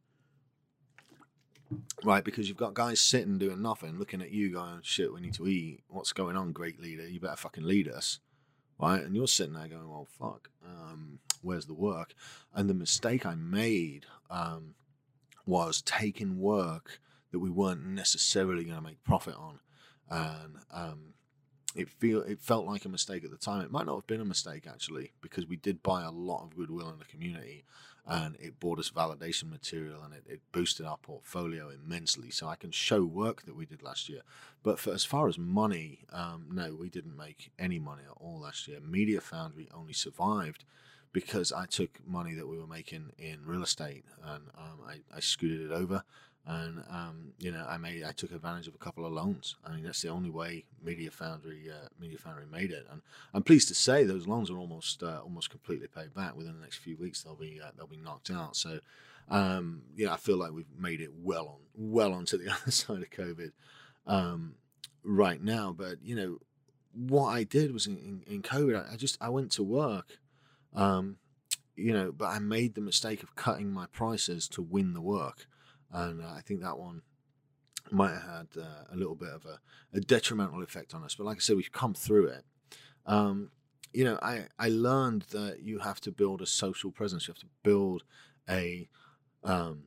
Right, 2.03 2.23
because 2.23 2.47
you've 2.47 2.57
got 2.57 2.75
guys 2.75 3.01
sitting 3.01 3.37
doing 3.37 3.61
nothing, 3.61 3.97
looking 3.97 4.21
at 4.21 4.31
you, 4.31 4.51
going, 4.51 4.81
"Shit, 4.83 5.13
we 5.13 5.21
need 5.21 5.33
to 5.35 5.47
eat. 5.47 5.83
What's 5.87 6.13
going 6.13 6.35
on, 6.35 6.51
great 6.51 6.79
leader? 6.79 7.07
You 7.07 7.19
better 7.19 7.37
fucking 7.37 7.63
lead 7.63 7.87
us." 7.87 8.19
Right, 8.79 9.01
and 9.01 9.15
you're 9.15 9.27
sitting 9.27 9.53
there 9.53 9.67
going, 9.67 9.89
"Well, 9.89 10.07
fuck, 10.19 10.49
um, 10.63 11.19
where's 11.41 11.65
the 11.65 11.73
work?" 11.73 12.13
And 12.53 12.69
the 12.69 12.75
mistake 12.75 13.25
I 13.25 13.35
made 13.35 14.05
um, 14.29 14.75
was 15.45 15.81
taking 15.81 16.39
work 16.39 16.99
that 17.31 17.39
we 17.39 17.49
weren't 17.49 17.85
necessarily 17.85 18.65
going 18.65 18.77
to 18.77 18.81
make 18.83 19.03
profit 19.03 19.35
on, 19.35 19.59
and 20.09 20.57
um, 20.71 21.13
it 21.75 21.89
feel 21.89 22.21
it 22.21 22.39
felt 22.39 22.65
like 22.65 22.85
a 22.85 22.89
mistake 22.89 23.23
at 23.23 23.31
the 23.31 23.37
time. 23.37 23.61
It 23.61 23.71
might 23.71 23.85
not 23.85 23.95
have 23.95 24.07
been 24.07 24.21
a 24.21 24.25
mistake 24.25 24.67
actually, 24.67 25.11
because 25.21 25.47
we 25.47 25.55
did 25.55 25.83
buy 25.83 26.03
a 26.03 26.11
lot 26.11 26.43
of 26.43 26.55
goodwill 26.55 26.89
in 26.89 26.99
the 26.99 27.05
community, 27.05 27.63
and 28.05 28.35
it 28.39 28.59
brought 28.59 28.79
us 28.79 28.91
validation 28.91 29.49
material 29.49 30.01
and 30.03 30.13
it, 30.13 30.23
it 30.27 30.41
boosted 30.51 30.85
our 30.85 30.97
portfolio 30.97 31.69
immensely. 31.69 32.29
So 32.29 32.47
I 32.47 32.55
can 32.55 32.71
show 32.71 33.03
work 33.03 33.43
that 33.45 33.55
we 33.55 33.65
did 33.65 33.81
last 33.81 34.09
year. 34.09 34.21
But 34.61 34.79
for 34.79 34.93
as 34.93 35.05
far 35.05 35.27
as 35.27 35.37
money, 35.37 35.99
um, 36.11 36.47
no, 36.51 36.75
we 36.75 36.89
didn't 36.89 37.17
make 37.17 37.51
any 37.57 37.79
money 37.79 38.03
at 38.03 38.17
all 38.17 38.41
last 38.41 38.67
year. 38.67 38.79
Media 38.81 39.21
Foundry 39.21 39.69
only 39.73 39.93
survived 39.93 40.65
because 41.13 41.51
I 41.51 41.65
took 41.65 41.99
money 42.05 42.33
that 42.33 42.47
we 42.47 42.57
were 42.57 42.67
making 42.67 43.11
in 43.17 43.45
real 43.45 43.63
estate 43.63 44.03
and 44.23 44.43
um, 44.57 44.79
I, 44.85 45.15
I 45.15 45.19
scooted 45.19 45.61
it 45.61 45.71
over 45.71 46.03
and 46.45 46.83
um, 46.89 47.33
you 47.39 47.51
know 47.51 47.65
I 47.67 47.77
made 47.77 48.03
I 48.03 48.11
took 48.11 48.31
advantage 48.31 48.67
of 48.67 48.75
a 48.75 48.79
couple 48.79 49.05
of 49.05 49.13
loans. 49.13 49.55
I 49.65 49.73
mean 49.73 49.83
that's 49.83 50.01
the 50.01 50.09
only 50.09 50.29
way 50.29 50.65
Media 50.83 51.09
Foundry 51.11 51.69
uh, 51.69 51.87
Media 51.99 52.17
Foundry 52.17 52.45
made 52.51 52.71
it, 52.71 52.85
and 52.91 53.01
I'm 53.33 53.43
pleased 53.43 53.69
to 53.69 53.75
say 53.75 54.03
those 54.03 54.27
loans 54.27 54.49
are 54.49 54.57
almost 54.57 55.03
uh, 55.03 55.19
almost 55.23 55.49
completely 55.49 55.87
paid 55.87 56.13
back. 56.13 56.35
Within 56.35 56.55
the 56.55 56.61
next 56.61 56.77
few 56.77 56.97
weeks, 56.97 57.23
they'll 57.23 57.35
be 57.35 57.61
uh, 57.63 57.71
they'll 57.77 57.87
be 57.87 57.97
knocked 57.97 58.29
out. 58.29 58.55
So 58.57 58.79
um, 59.29 59.83
yeah, 59.95 60.13
I 60.13 60.17
feel 60.17 60.37
like 60.37 60.51
we've 60.51 60.65
made 60.77 60.99
it 60.99 61.11
well 61.15 61.47
on 61.47 61.59
well 61.75 62.13
onto 62.13 62.37
the 62.37 62.51
other 62.61 62.71
side 62.71 63.01
of 63.01 63.09
COVID 63.09 63.51
um, 64.05 64.55
right 65.03 65.41
now. 65.41 65.73
But 65.77 66.03
you 66.03 66.15
know 66.15 66.39
what 66.93 67.29
I 67.29 67.43
did 67.43 67.73
was 67.73 67.87
in, 67.87 67.97
in, 67.97 68.23
in 68.27 68.41
COVID, 68.41 68.85
I, 68.89 68.93
I, 68.93 68.95
just 68.97 69.17
I 69.21 69.29
went 69.29 69.51
to 69.53 69.63
work. 69.63 70.19
Um, 70.75 71.17
you 71.75 71.91
know, 71.91 72.11
but 72.11 72.25
I 72.25 72.37
made 72.37 72.75
the 72.75 72.81
mistake 72.81 73.23
of 73.23 73.35
cutting 73.35 73.71
my 73.71 73.87
prices 73.87 74.47
to 74.49 74.61
win 74.61 74.93
the 74.93 75.01
work 75.01 75.47
and 75.93 76.21
uh, 76.21 76.27
I 76.27 76.41
think 76.41 76.61
that 76.61 76.77
one 76.77 77.01
might 77.91 78.13
have 78.13 78.23
had 78.23 78.47
uh, 78.57 78.85
a 78.91 78.95
little 78.95 79.15
bit 79.15 79.29
of 79.29 79.45
a, 79.45 79.59
a, 79.93 79.99
detrimental 79.99 80.63
effect 80.63 80.93
on 80.93 81.03
us. 81.03 81.15
But 81.15 81.25
like 81.25 81.37
I 81.37 81.39
said, 81.41 81.57
we've 81.57 81.71
come 81.71 81.93
through 81.93 82.27
it. 82.27 82.43
Um, 83.05 83.51
you 83.93 84.03
know, 84.03 84.17
I, 84.21 84.45
I 84.57 84.69
learned 84.69 85.23
that 85.31 85.61
you 85.61 85.79
have 85.79 85.99
to 86.01 86.11
build 86.11 86.41
a 86.41 86.45
social 86.45 86.91
presence. 86.91 87.27
You 87.27 87.33
have 87.33 87.41
to 87.41 87.49
build 87.61 88.03
a 88.49 88.87
um, 89.43 89.83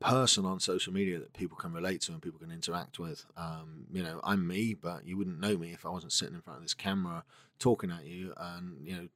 person 0.00 0.44
on 0.44 0.60
social 0.60 0.92
media 0.92 1.18
that 1.18 1.32
people 1.32 1.56
can 1.56 1.72
relate 1.72 2.02
to 2.02 2.12
and 2.12 2.22
people 2.22 2.38
can 2.38 2.52
interact 2.52 2.98
with. 2.98 3.24
Um, 3.36 3.86
you 3.90 4.02
know, 4.02 4.20
I'm 4.22 4.46
me, 4.46 4.74
but 4.74 5.06
you 5.06 5.16
wouldn't 5.16 5.40
know 5.40 5.56
me 5.56 5.72
if 5.72 5.84
I 5.84 5.90
wasn't 5.90 6.12
sitting 6.12 6.34
in 6.34 6.40
front 6.40 6.58
of 6.58 6.64
this 6.64 6.74
camera 6.74 7.24
talking 7.58 7.90
at 7.90 8.04
you 8.04 8.32
and 8.36 8.76
you 8.86 8.94
know 8.96 9.08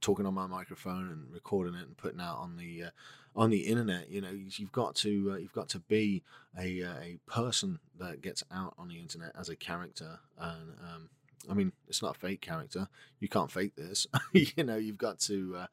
talking 0.00 0.26
on 0.26 0.34
my 0.34 0.46
microphone 0.46 1.08
and 1.10 1.32
recording 1.32 1.74
it 1.74 1.86
and 1.86 1.96
putting 1.96 2.20
out 2.20 2.36
on 2.36 2.56
the 2.56 2.84
uh, 2.84 2.90
on 3.38 3.50
the 3.50 3.60
internet. 3.60 4.10
You 4.10 4.20
know, 4.20 4.30
you've 4.30 4.72
got 4.72 4.96
to 4.96 5.30
uh, 5.32 5.36
you've 5.36 5.52
got 5.52 5.68
to 5.70 5.78
be 5.78 6.22
a 6.58 6.82
uh, 6.82 7.00
a 7.00 7.18
person 7.26 7.78
that 7.98 8.20
gets 8.20 8.42
out 8.52 8.74
on 8.76 8.88
the 8.88 8.98
internet 8.98 9.32
as 9.38 9.48
a 9.48 9.56
character. 9.56 10.18
And 10.36 10.74
um, 10.82 11.08
I 11.48 11.54
mean, 11.54 11.72
it's 11.86 12.02
not 12.02 12.16
a 12.16 12.18
fake 12.18 12.40
character. 12.40 12.88
You 13.20 13.28
can't 13.28 13.50
fake 13.50 13.76
this. 13.76 14.06
you 14.32 14.64
know, 14.64 14.76
you've 14.76 14.98
got 14.98 15.20
to 15.20 15.56
uh, 15.56 15.66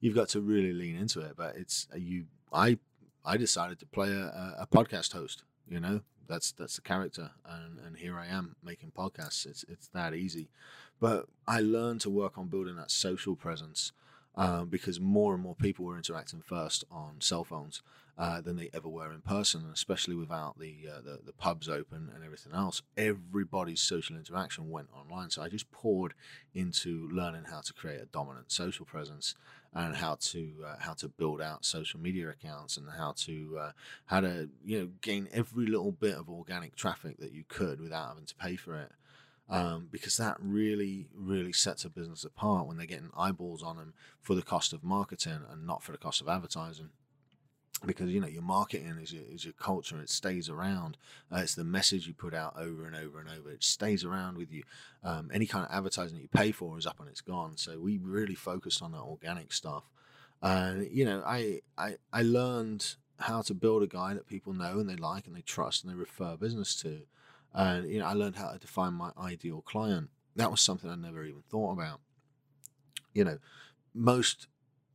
you've 0.00 0.16
got 0.16 0.28
to 0.30 0.40
really 0.40 0.72
lean 0.72 0.96
into 0.96 1.20
it. 1.20 1.34
But 1.36 1.56
it's 1.56 1.86
uh, 1.94 1.96
you. 1.96 2.24
I 2.52 2.78
I 3.24 3.36
decided 3.36 3.78
to 3.78 3.86
play 3.86 4.10
a, 4.10 4.56
a 4.58 4.68
podcast 4.70 5.12
host. 5.12 5.44
You 5.68 5.78
know, 5.78 6.00
that's 6.26 6.50
that's 6.50 6.74
the 6.76 6.82
character, 6.82 7.30
and 7.48 7.78
and 7.86 7.96
here 7.96 8.18
I 8.18 8.26
am 8.26 8.56
making 8.64 8.90
podcasts. 8.98 9.46
It's 9.46 9.64
it's 9.68 9.86
that 9.94 10.12
easy. 10.12 10.48
But 10.98 11.26
I 11.48 11.60
learned 11.60 12.00
to 12.02 12.10
work 12.10 12.36
on 12.36 12.46
building 12.46 12.76
that 12.76 12.90
social 12.90 13.34
presence 13.34 13.92
um, 14.34 14.68
because 14.68 15.00
more 15.00 15.34
and 15.34 15.42
more 15.42 15.54
people 15.54 15.84
were 15.84 15.96
interacting 15.96 16.40
first 16.40 16.84
on 16.90 17.16
cell 17.20 17.44
phones 17.44 17.82
uh, 18.18 18.40
than 18.40 18.56
they 18.56 18.68
ever 18.74 18.88
were 18.88 19.12
in 19.12 19.20
person, 19.20 19.64
especially 19.72 20.14
without 20.14 20.58
the, 20.58 20.76
uh, 20.90 21.00
the, 21.00 21.18
the 21.24 21.32
pubs 21.32 21.68
open 21.68 22.10
and 22.14 22.22
everything 22.24 22.52
else. 22.52 22.82
Everybody's 22.96 23.80
social 23.80 24.16
interaction 24.16 24.70
went 24.70 24.88
online, 24.94 25.30
so 25.30 25.42
I 25.42 25.48
just 25.48 25.70
poured 25.70 26.14
into 26.54 27.08
learning 27.10 27.44
how 27.50 27.60
to 27.60 27.72
create 27.72 28.00
a 28.00 28.06
dominant 28.06 28.52
social 28.52 28.84
presence 28.84 29.34
and 29.74 29.96
how 29.96 30.16
to 30.20 30.52
uh, 30.66 30.76
how 30.80 30.92
to 30.92 31.08
build 31.08 31.40
out 31.40 31.64
social 31.64 31.98
media 31.98 32.28
accounts 32.28 32.76
and 32.76 32.86
how 32.98 33.14
to 33.16 33.58
uh, 33.58 33.70
how 34.06 34.20
to 34.20 34.50
you 34.64 34.78
know 34.78 34.88
gain 35.00 35.28
every 35.32 35.66
little 35.66 35.92
bit 35.92 36.14
of 36.14 36.28
organic 36.28 36.76
traffic 36.76 37.16
that 37.18 37.32
you 37.32 37.44
could 37.48 37.80
without 37.80 38.08
having 38.08 38.26
to 38.26 38.34
pay 38.34 38.56
for 38.56 38.76
it 38.76 38.92
um, 39.52 39.88
because 39.92 40.16
that 40.16 40.38
really, 40.40 41.08
really 41.14 41.52
sets 41.52 41.84
a 41.84 41.90
business 41.90 42.24
apart 42.24 42.66
when 42.66 42.78
they're 42.78 42.86
getting 42.86 43.10
eyeballs 43.14 43.62
on 43.62 43.76
them 43.76 43.92
for 44.22 44.34
the 44.34 44.40
cost 44.40 44.72
of 44.72 44.82
marketing 44.82 45.40
and 45.50 45.66
not 45.66 45.82
for 45.82 45.92
the 45.92 45.98
cost 45.98 46.22
of 46.22 46.28
advertising. 46.28 46.88
Because 47.84 48.10
you 48.10 48.20
know 48.20 48.28
your 48.28 48.42
marketing 48.42 48.96
is 49.02 49.12
your, 49.12 49.24
is 49.30 49.44
your 49.44 49.52
culture; 49.54 50.00
it 50.00 50.08
stays 50.08 50.48
around. 50.48 50.96
Uh, 51.30 51.40
it's 51.40 51.54
the 51.54 51.64
message 51.64 52.06
you 52.06 52.14
put 52.14 52.32
out 52.32 52.54
over 52.56 52.86
and 52.86 52.96
over 52.96 53.20
and 53.20 53.28
over. 53.28 53.50
It 53.50 53.62
stays 53.62 54.04
around 54.04 54.38
with 54.38 54.50
you. 54.52 54.62
Um, 55.04 55.30
any 55.34 55.46
kind 55.46 55.66
of 55.66 55.76
advertising 55.76 56.16
that 56.16 56.22
you 56.22 56.28
pay 56.28 56.52
for 56.52 56.78
is 56.78 56.86
up 56.86 57.00
and 57.00 57.08
it's 57.08 57.20
gone. 57.20 57.56
So 57.56 57.78
we 57.78 57.98
really 57.98 58.36
focused 58.36 58.82
on 58.82 58.92
that 58.92 59.00
organic 59.00 59.52
stuff. 59.52 59.90
And 60.40 60.88
you 60.90 61.04
know, 61.04 61.22
I 61.26 61.60
I 61.76 61.96
I 62.12 62.22
learned 62.22 62.94
how 63.18 63.42
to 63.42 63.54
build 63.54 63.82
a 63.82 63.86
guy 63.86 64.14
that 64.14 64.26
people 64.26 64.54
know 64.54 64.78
and 64.78 64.88
they 64.88 64.96
like 64.96 65.26
and 65.26 65.36
they 65.36 65.42
trust 65.42 65.84
and 65.84 65.92
they 65.92 65.96
refer 65.96 66.36
business 66.36 66.74
to 66.82 67.02
and 67.54 67.90
you 67.90 67.98
know 67.98 68.06
I 68.06 68.12
learned 68.12 68.36
how 68.36 68.50
to 68.50 68.58
define 68.58 68.94
my 68.94 69.10
ideal 69.20 69.62
client. 69.62 70.10
That 70.36 70.50
was 70.50 70.60
something 70.60 70.90
I 70.90 70.94
never 70.94 71.24
even 71.24 71.42
thought 71.50 71.72
about. 71.72 72.00
You 73.12 73.24
know, 73.24 73.38
most 73.94 74.48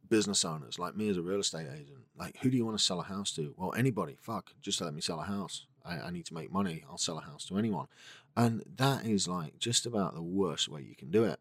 business 0.09 0.45
owners 0.45 0.79
like 0.79 0.95
me 0.95 1.09
as 1.09 1.17
a 1.17 1.21
real 1.21 1.39
estate 1.39 1.67
agent, 1.71 2.05
like 2.17 2.37
who 2.37 2.49
do 2.49 2.57
you 2.57 2.65
want 2.65 2.77
to 2.77 2.83
sell 2.83 2.99
a 2.99 3.03
house 3.03 3.31
to? 3.35 3.53
Well, 3.57 3.73
anybody. 3.75 4.17
Fuck, 4.19 4.53
just 4.61 4.81
let 4.81 4.93
me 4.93 5.01
sell 5.01 5.19
a 5.19 5.25
house. 5.25 5.67
I, 5.85 5.99
I 5.99 6.09
need 6.09 6.25
to 6.27 6.33
make 6.33 6.51
money. 6.51 6.83
I'll 6.89 6.97
sell 6.97 7.17
a 7.17 7.21
house 7.21 7.45
to 7.45 7.57
anyone, 7.57 7.87
and 8.35 8.63
that 8.77 9.05
is 9.05 9.27
like 9.27 9.59
just 9.59 9.85
about 9.85 10.15
the 10.15 10.23
worst 10.23 10.67
way 10.67 10.81
you 10.81 10.95
can 10.95 11.11
do 11.11 11.23
it. 11.23 11.39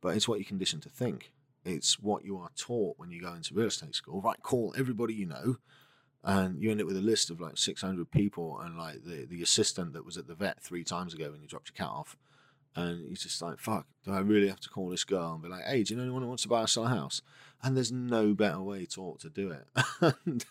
But 0.00 0.16
it's 0.16 0.28
what 0.28 0.38
you 0.38 0.44
condition 0.44 0.80
to 0.80 0.88
think. 0.88 1.32
It's 1.64 1.98
what 1.98 2.24
you 2.24 2.36
are 2.38 2.50
taught 2.56 2.98
when 2.98 3.10
you 3.10 3.22
go 3.22 3.32
into 3.32 3.54
real 3.54 3.68
estate 3.68 3.94
school. 3.94 4.20
Right, 4.20 4.42
call 4.42 4.74
everybody 4.76 5.14
you 5.14 5.26
know 5.26 5.56
and 6.24 6.60
you 6.60 6.70
end 6.70 6.80
up 6.80 6.86
with 6.86 6.96
a 6.96 7.02
list 7.02 7.30
of 7.30 7.40
like 7.40 7.58
600 7.58 8.10
people 8.10 8.58
and 8.60 8.78
like 8.78 9.04
the, 9.04 9.26
the 9.26 9.42
assistant 9.42 9.92
that 9.92 10.06
was 10.06 10.16
at 10.16 10.26
the 10.26 10.34
vet 10.34 10.60
three 10.62 10.82
times 10.82 11.12
ago 11.12 11.30
when 11.30 11.42
you 11.42 11.46
dropped 11.46 11.68
your 11.68 11.86
cat 11.86 11.94
off. 11.94 12.16
And 12.76 13.08
he's 13.08 13.22
just 13.22 13.40
like 13.40 13.60
fuck 13.60 13.86
do 14.04 14.10
i 14.10 14.18
really 14.18 14.48
have 14.48 14.58
to 14.58 14.68
call 14.68 14.88
this 14.88 15.04
girl 15.04 15.34
and 15.34 15.42
be 15.42 15.48
like 15.48 15.62
hey 15.64 15.84
do 15.84 15.94
you 15.94 15.96
know 15.96 16.02
anyone 16.02 16.22
who 16.22 16.28
wants 16.28 16.42
to 16.42 16.48
buy 16.48 16.62
us 16.62 16.76
a 16.76 16.88
house 16.88 17.22
and 17.62 17.76
there's 17.76 17.92
no 17.92 18.34
better 18.34 18.60
way 18.60 18.84
to 18.86 19.16
to 19.20 19.30
do 19.30 19.52
it. 19.52 20.14
And, 20.26 20.44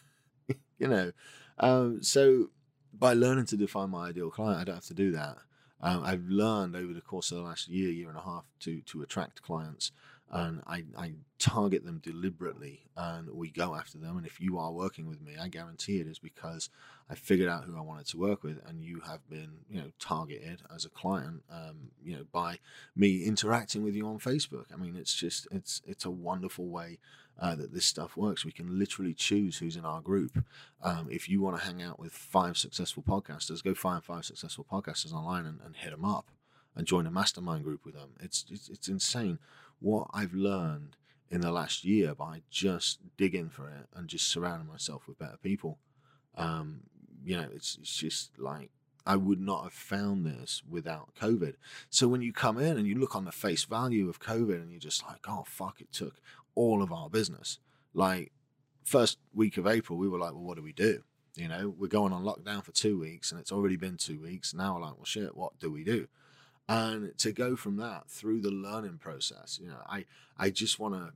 you 0.80 0.88
know 0.88 1.12
um, 1.60 2.01
so 2.01 2.48
by 2.94 3.13
learning 3.13 3.48
to 3.48 3.58
define 3.58 3.89
my 3.89 4.08
ideal 4.08 4.30
client 4.30 4.62
i 4.62 4.63
don't 4.63 4.75
have 4.75 4.86
to 4.86 4.94
do 4.94 5.12
that. 5.12 5.36
Um, 5.82 6.01
i've 6.06 6.24
learned 6.30 6.77
over 6.77 6.94
the 6.94 7.01
course 7.01 7.30
of 7.30 7.39
the 7.39 7.44
last 7.44 7.68
year 7.68 7.92
year 7.92 8.08
and 8.08 8.18
a 8.18 8.22
half 8.22 8.46
to 8.62 8.80
to 8.84 9.01
attract 9.01 9.42
clients 9.42 9.92
and 10.34 10.63
I, 10.66 10.84
I 10.98 11.13
target 11.38 11.86
them 11.86 12.00
deliberately 12.00 12.82
and 12.98 13.30
we 13.30 13.52
go 13.52 13.75
after 13.75 14.00
them. 14.00 14.18
And 14.18 14.25
if 14.25 14.42
you 14.42 14.58
are 14.58 14.72
working 14.72 15.08
with 15.08 15.22
me, 15.22 15.34
I 15.40 15.48
guarantee 15.48 16.00
it 16.00 16.08
is 16.08 16.18
because 16.18 16.70
I 17.08 17.13
figured 17.13 17.48
out 17.48 17.66
who 17.66 17.78
I 17.78 17.82
wanted 17.82 18.08
to 18.08 18.18
work 18.18 18.42
with, 18.42 18.60
and 18.66 18.82
you 18.82 19.02
have 19.06 19.30
been, 19.30 19.60
you 19.70 19.80
know, 19.80 19.92
targeted 20.00 20.63
as 20.74 20.86
a 20.86 20.90
client, 20.90 21.44
um, 21.52 21.92
you 22.04 22.16
know, 22.16 22.25
by 22.32 22.58
me 22.96 23.25
interacting 23.25 23.84
with 23.84 23.94
you 23.94 24.08
on 24.08 24.18
Facebook. 24.18 24.66
I 24.74 24.78
mean, 24.78 24.96
it's 24.96 25.13
just 25.13 25.48
it's 25.52 25.84
it's 25.86 26.06
a 26.06 26.12
wonderful 26.12 26.66
way 26.66 26.98
uh, 27.40 27.54
that 27.54 27.72
this 27.72 27.86
stuff 27.86 28.18
works. 28.18 28.44
We 28.44 28.52
can 28.52 28.80
literally 28.80 29.13
choose 29.13 29.60
who's 29.60 29.75
in 29.75 29.86
our 29.86 30.02
group. 30.02 30.44
Um, 30.82 31.10
if 31.12 31.30
you 31.30 31.42
want 31.42 31.60
to 31.60 31.66
hang 31.66 31.84
out 31.84 32.00
with 32.00 32.12
five 32.12 32.58
successful 32.58 33.04
podcasters, 33.04 33.63
go 33.63 33.75
find 33.75 34.04
five 34.04 34.25
successful 34.25 34.66
podcasters 34.72 35.13
online 35.13 35.46
and, 35.46 35.60
and 35.63 35.75
hit 35.75 35.92
them 35.92 36.06
up 36.06 36.32
and 36.75 36.88
join 36.88 37.06
a 37.06 37.12
mastermind 37.12 37.63
group 37.63 37.86
with 37.86 37.94
them. 37.96 38.12
It's 38.20 38.46
it's, 38.50 38.70
it's 38.70 38.88
insane 38.88 39.40
what 39.84 40.08
I've 40.13 40.34
learned 40.34 40.96
in 41.30 41.42
the 41.42 41.52
last 41.52 41.84
year 41.84 42.16
by 42.16 42.42
just 42.50 43.00
digging 43.18 43.50
for 43.50 43.70
it 43.70 43.88
and 43.94 44.08
just 44.08 44.30
surrounding 44.30 44.68
myself 44.68 45.08
with 45.08 45.20
better 45.20 45.38
people. 45.42 45.78
Um, 46.38 46.82
you 47.24 47.36
know, 47.36 47.48
it's, 47.54 47.78
it's 47.82 47.96
just 47.96 48.40
like 48.40 48.70
I 49.06 49.18
would 49.18 49.42
not 49.42 49.63
have 49.63 49.74
found 49.74 50.25
this 50.25 50.62
without 50.68 51.13
COVID. 51.20 51.56
So 51.90 52.08
when 52.08 52.22
you 52.22 52.32
come 52.32 52.58
in 52.58 52.78
and 52.78 52.88
you 52.88 52.96
look 52.96 53.16
on 53.16 53.25
the 53.25 53.32
face 53.32 53.66
value 53.66 54.08
of 54.10 54.22
COVID 54.22 54.56
and 54.56 54.72
you're 54.72 54.80
just 54.80 55.04
like, 55.06 55.25
oh, 55.28 55.44
fuck, 55.46 55.82
it 55.82 55.92
took 55.92 56.16
all 56.56 56.82
of 56.82 56.94
our 56.94 57.10
business. 57.10 57.60
Like, 57.94 58.32
first 58.86 59.18
week 59.34 59.58
of 59.58 59.68
April, 59.68 60.00
we 60.00 60.08
were 60.08 60.20
like, 60.20 60.32
well, 60.32 60.44
what 60.44 60.56
do 60.56 60.63
we 60.63 60.74
do? 60.74 61.04
You 61.36 61.50
know, 61.50 61.74
we're 61.78 61.88
going 61.88 62.13
on 62.13 62.24
lockdown 62.24 62.63
for 62.63 62.72
two 62.72 62.98
weeks 62.98 63.32
and 63.32 63.42
it's 63.42 63.52
already 63.52 63.75
been 63.75 63.98
two 63.98 64.22
weeks. 64.22 64.54
Now 64.54 64.75
we're 64.75 64.82
like, 64.82 64.96
well, 64.96 65.06
shit, 65.06 65.36
what 65.36 65.60
do 65.60 65.70
we 65.70 65.84
do? 65.84 66.08
And 66.70 67.17
to 67.17 67.32
go 67.32 67.55
from 67.55 67.77
that 67.77 68.10
through 68.10 68.39
the 68.41 68.51
learning 68.51 68.98
process 68.98 69.60
you 69.62 69.67
know 69.67 69.82
i 69.88 70.05
i 70.38 70.50
just 70.50 70.79
want 70.79 70.93
to 70.93 71.12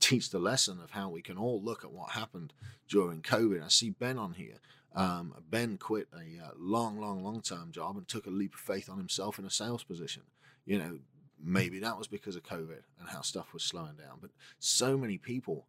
teach 0.00 0.30
the 0.30 0.38
lesson 0.38 0.80
of 0.82 0.90
how 0.90 1.08
we 1.08 1.22
can 1.22 1.38
all 1.38 1.62
look 1.62 1.84
at 1.84 1.92
what 1.92 2.10
happened 2.10 2.52
during 2.88 3.22
covid. 3.22 3.64
I 3.64 3.68
see 3.68 3.90
ben 3.90 4.18
on 4.18 4.34
here. 4.34 4.60
Um, 4.94 5.34
ben 5.50 5.78
quit 5.78 6.06
a 6.12 6.44
uh, 6.44 6.50
long 6.56 7.00
long 7.00 7.24
long 7.24 7.40
term 7.40 7.72
job 7.72 7.96
and 7.96 8.06
took 8.06 8.26
a 8.26 8.30
leap 8.30 8.54
of 8.54 8.60
faith 8.60 8.88
on 8.88 8.98
himself 8.98 9.38
in 9.38 9.44
a 9.44 9.50
sales 9.50 9.84
position. 9.84 10.22
You 10.64 10.78
know 10.78 10.98
maybe 11.42 11.78
that 11.80 11.98
was 11.98 12.08
because 12.08 12.36
of 12.36 12.42
covid 12.42 12.82
and 12.98 13.08
how 13.08 13.20
stuff 13.20 13.52
was 13.52 13.62
slowing 13.62 13.96
down 13.96 14.18
but 14.20 14.30
so 14.58 14.96
many 14.96 15.18
people 15.18 15.66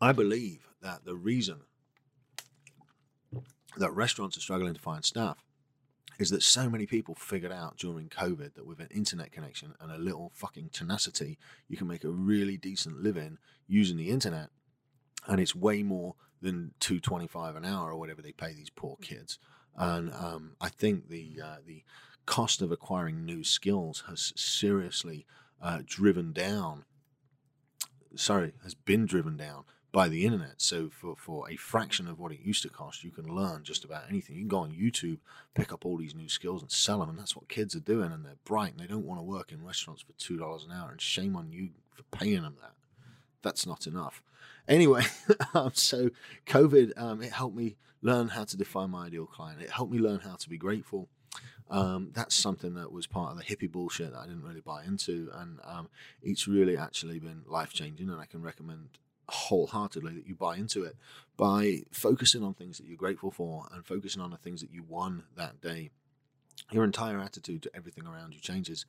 i 0.00 0.12
believe 0.12 0.68
that 0.82 1.04
the 1.04 1.14
reason 1.14 1.60
that 3.76 3.90
restaurants 3.92 4.36
are 4.36 4.40
struggling 4.40 4.74
to 4.74 4.80
find 4.80 5.04
staff 5.04 5.44
is 6.18 6.30
that 6.30 6.42
so 6.42 6.68
many 6.68 6.86
people 6.86 7.14
figured 7.14 7.52
out 7.52 7.76
during 7.76 8.08
COVID 8.08 8.54
that 8.54 8.66
with 8.66 8.80
an 8.80 8.88
internet 8.90 9.30
connection 9.30 9.74
and 9.80 9.92
a 9.92 9.98
little 9.98 10.32
fucking 10.34 10.70
tenacity, 10.72 11.38
you 11.68 11.76
can 11.76 11.86
make 11.86 12.04
a 12.04 12.10
really 12.10 12.56
decent 12.56 13.02
living 13.02 13.38
using 13.66 13.96
the 13.96 14.10
internet. 14.10 14.50
And 15.26 15.40
it's 15.40 15.54
way 15.54 15.82
more 15.82 16.14
than 16.40 16.72
two 16.80 17.00
twenty 17.00 17.26
five 17.26 17.56
an 17.56 17.64
hour 17.64 17.90
or 17.92 17.96
whatever 17.98 18.22
they 18.22 18.32
pay 18.32 18.52
these 18.52 18.70
poor 18.70 18.96
kids. 19.00 19.38
And 19.76 20.12
um, 20.12 20.56
I 20.60 20.68
think 20.68 21.08
the 21.08 21.40
uh, 21.44 21.56
the 21.64 21.84
cost 22.26 22.62
of 22.62 22.72
acquiring 22.72 23.24
new 23.24 23.44
skills 23.44 24.04
has 24.08 24.32
seriously 24.36 25.26
uh, 25.62 25.80
driven 25.84 26.32
down. 26.32 26.84
Sorry, 28.16 28.54
has 28.62 28.74
been 28.74 29.06
driven 29.06 29.36
down 29.36 29.64
by 29.90 30.08
the 30.08 30.24
internet. 30.24 30.54
So 30.58 30.90
for, 30.90 31.16
for 31.16 31.48
a 31.48 31.56
fraction 31.56 32.08
of 32.08 32.18
what 32.18 32.32
it 32.32 32.40
used 32.40 32.62
to 32.62 32.68
cost, 32.68 33.04
you 33.04 33.10
can 33.10 33.34
learn 33.34 33.64
just 33.64 33.84
about 33.84 34.04
anything. 34.08 34.36
You 34.36 34.42
can 34.42 34.48
go 34.48 34.58
on 34.58 34.72
YouTube, 34.72 35.18
pick 35.54 35.72
up 35.72 35.86
all 35.86 35.96
these 35.96 36.14
new 36.14 36.28
skills 36.28 36.62
and 36.62 36.70
sell 36.70 37.00
them, 37.00 37.08
and 37.10 37.18
that's 37.18 37.34
what 37.34 37.48
kids 37.48 37.74
are 37.74 37.80
doing. 37.80 38.12
And 38.12 38.24
they're 38.24 38.36
bright, 38.44 38.72
and 38.72 38.80
they 38.80 38.86
don't 38.86 39.06
want 39.06 39.18
to 39.18 39.24
work 39.24 39.50
in 39.50 39.64
restaurants 39.64 40.02
for 40.02 40.12
two 40.18 40.36
dollars 40.36 40.64
an 40.64 40.72
hour. 40.72 40.90
And 40.90 41.00
shame 41.00 41.36
on 41.36 41.50
you 41.50 41.70
for 41.94 42.02
paying 42.16 42.42
them 42.42 42.56
that. 42.60 42.72
That's 43.42 43.66
not 43.66 43.86
enough. 43.86 44.22
Anyway, 44.66 45.04
um, 45.54 45.70
so 45.74 46.10
COVID 46.46 46.92
um, 47.00 47.22
it 47.22 47.32
helped 47.32 47.56
me 47.56 47.76
learn 48.02 48.28
how 48.28 48.44
to 48.44 48.56
define 48.56 48.90
my 48.90 49.06
ideal 49.06 49.26
client. 49.26 49.62
It 49.62 49.70
helped 49.70 49.92
me 49.92 49.98
learn 49.98 50.20
how 50.20 50.36
to 50.36 50.48
be 50.48 50.58
grateful. 50.58 51.08
Um, 51.70 52.12
that's 52.14 52.34
something 52.34 52.74
that 52.74 52.92
was 52.92 53.06
part 53.06 53.32
of 53.32 53.38
the 53.38 53.44
hippie 53.44 53.70
bullshit 53.70 54.12
that 54.12 54.18
I 54.18 54.26
didn't 54.26 54.42
really 54.42 54.60
buy 54.60 54.84
into, 54.84 55.30
and 55.34 55.58
um, 55.64 55.88
it's 56.22 56.48
really 56.48 56.76
actually 56.76 57.18
been 57.18 57.42
life 57.46 57.72
changing. 57.72 58.10
And 58.10 58.20
I 58.20 58.26
can 58.26 58.42
recommend 58.42 58.98
wholeheartedly 59.28 60.14
that 60.14 60.26
you 60.26 60.34
buy 60.34 60.56
into 60.56 60.84
it 60.84 60.96
by 61.36 61.82
focusing 61.92 62.42
on 62.42 62.54
things 62.54 62.78
that 62.78 62.86
you're 62.86 62.96
grateful 62.96 63.30
for 63.30 63.66
and 63.72 63.86
focusing 63.86 64.22
on 64.22 64.30
the 64.30 64.36
things 64.36 64.60
that 64.60 64.72
you 64.72 64.84
won 64.86 65.24
that 65.36 65.60
day. 65.60 65.90
Your 66.72 66.84
entire 66.84 67.20
attitude 67.20 67.62
to 67.62 67.70
everything 67.74 68.06
around 68.06 68.34
you 68.34 68.40
changes. 68.40 68.84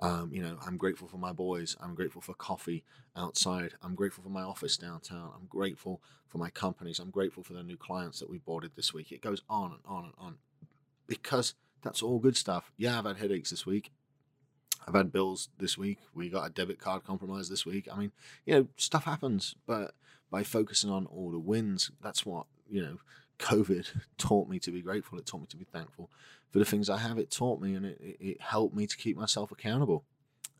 Um, 0.00 0.30
you 0.32 0.42
know, 0.42 0.58
I'm 0.66 0.76
grateful 0.76 1.06
for 1.06 1.18
my 1.18 1.32
boys. 1.32 1.76
I'm 1.80 1.94
grateful 1.94 2.20
for 2.20 2.34
coffee 2.34 2.82
outside. 3.16 3.74
I'm 3.82 3.94
grateful 3.94 4.24
for 4.24 4.30
my 4.30 4.42
office 4.42 4.76
downtown. 4.76 5.30
I'm 5.34 5.46
grateful 5.46 6.02
for 6.28 6.38
my 6.38 6.50
companies. 6.50 6.98
I'm 6.98 7.10
grateful 7.10 7.42
for 7.42 7.52
the 7.52 7.62
new 7.62 7.76
clients 7.76 8.18
that 8.18 8.28
we 8.30 8.38
boarded 8.38 8.72
this 8.74 8.92
week. 8.92 9.12
It 9.12 9.20
goes 9.20 9.42
on 9.48 9.70
and 9.72 9.80
on 9.86 10.04
and 10.04 10.14
on 10.18 10.38
because 11.06 11.54
that's 11.82 12.02
all 12.02 12.18
good 12.18 12.36
stuff. 12.36 12.72
Yeah, 12.76 12.98
I've 12.98 13.04
had 13.04 13.18
headaches 13.18 13.50
this 13.50 13.66
week. 13.66 13.92
I've 14.86 14.94
had 14.94 15.12
bills 15.12 15.48
this 15.58 15.78
week. 15.78 15.98
We 16.14 16.28
got 16.28 16.46
a 16.46 16.50
debit 16.50 16.78
card 16.78 17.04
compromise 17.04 17.48
this 17.48 17.64
week. 17.64 17.88
I 17.92 17.96
mean, 17.96 18.12
you 18.46 18.54
know, 18.54 18.68
stuff 18.76 19.04
happens, 19.04 19.54
but 19.66 19.94
by 20.30 20.42
focusing 20.42 20.90
on 20.90 21.06
all 21.06 21.30
the 21.30 21.38
wins, 21.38 21.90
that's 22.02 22.26
what, 22.26 22.46
you 22.68 22.82
know, 22.82 22.98
COVID 23.38 23.88
taught 24.18 24.48
me 24.48 24.58
to 24.60 24.70
be 24.70 24.82
grateful. 24.82 25.18
It 25.18 25.26
taught 25.26 25.40
me 25.40 25.46
to 25.48 25.56
be 25.56 25.64
thankful 25.64 26.10
for 26.50 26.58
the 26.58 26.64
things 26.64 26.88
I 26.88 26.98
have. 26.98 27.18
It 27.18 27.30
taught 27.30 27.60
me 27.60 27.74
and 27.74 27.86
it, 27.86 27.98
it 28.00 28.40
helped 28.40 28.74
me 28.74 28.86
to 28.86 28.96
keep 28.96 29.16
myself 29.16 29.50
accountable, 29.50 30.04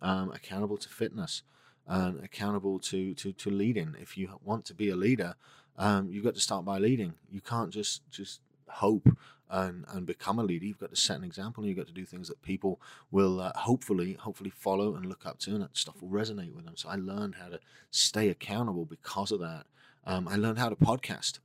um, 0.00 0.32
accountable 0.32 0.76
to 0.78 0.88
fitness 0.88 1.42
and 1.86 2.22
accountable 2.22 2.78
to, 2.78 3.14
to, 3.14 3.32
to 3.32 3.50
leading. 3.50 3.94
If 4.00 4.16
you 4.16 4.38
want 4.42 4.64
to 4.66 4.74
be 4.74 4.88
a 4.88 4.96
leader, 4.96 5.34
um, 5.76 6.10
you've 6.10 6.24
got 6.24 6.34
to 6.34 6.40
start 6.40 6.64
by 6.64 6.78
leading. 6.78 7.14
You 7.30 7.40
can't 7.40 7.70
just, 7.70 8.02
just 8.10 8.40
hope 8.72 9.08
and, 9.50 9.84
and 9.88 10.06
become 10.06 10.38
a 10.38 10.42
leader, 10.42 10.64
you've 10.64 10.78
got 10.78 10.90
to 10.90 10.96
set 10.96 11.18
an 11.18 11.24
example 11.24 11.62
and 11.62 11.68
you've 11.68 11.76
got 11.76 11.86
to 11.86 11.92
do 11.92 12.06
things 12.06 12.28
that 12.28 12.40
people 12.42 12.80
will 13.10 13.40
uh, 13.40 13.52
hopefully 13.54 14.14
hopefully 14.14 14.50
follow 14.50 14.94
and 14.96 15.06
look 15.06 15.26
up 15.26 15.38
to, 15.40 15.50
and 15.50 15.62
that 15.62 15.76
stuff 15.76 16.00
will 16.00 16.08
resonate 16.08 16.54
with 16.54 16.64
them. 16.64 16.76
So 16.76 16.88
I 16.88 16.96
learned 16.96 17.36
how 17.36 17.48
to 17.48 17.60
stay 17.90 18.28
accountable 18.28 18.86
because 18.86 19.30
of 19.30 19.40
that. 19.40 19.66
Um, 20.06 20.26
I 20.26 20.36
learned 20.36 20.58
how 20.58 20.70
to 20.70 20.76
podcast. 20.76 21.38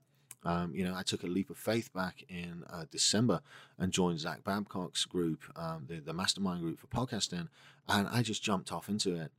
Um, 0.44 0.74
you 0.74 0.86
know, 0.86 0.96
I 0.96 1.04
took 1.04 1.24
a 1.24 1.28
leap 1.28 1.50
of 1.50 1.58
faith 1.58 1.92
back 1.94 2.24
in 2.30 2.64
uh, 2.70 2.86
December 2.90 3.42
and 3.78 3.92
joined 3.92 4.20
Zach 4.20 4.46
Babcock's 4.46 5.04
group, 5.04 5.42
um, 5.58 5.86
the, 5.90 6.00
the 6.00 6.14
mastermind 6.14 6.62
group 6.62 6.80
for 6.80 6.88
podcasting, 6.88 7.50
and 7.90 8.08
I 8.08 8.22
just 8.22 8.44
jumped 8.44 8.72
off 8.72 8.88
into 8.88 9.16
it 9.16 9.32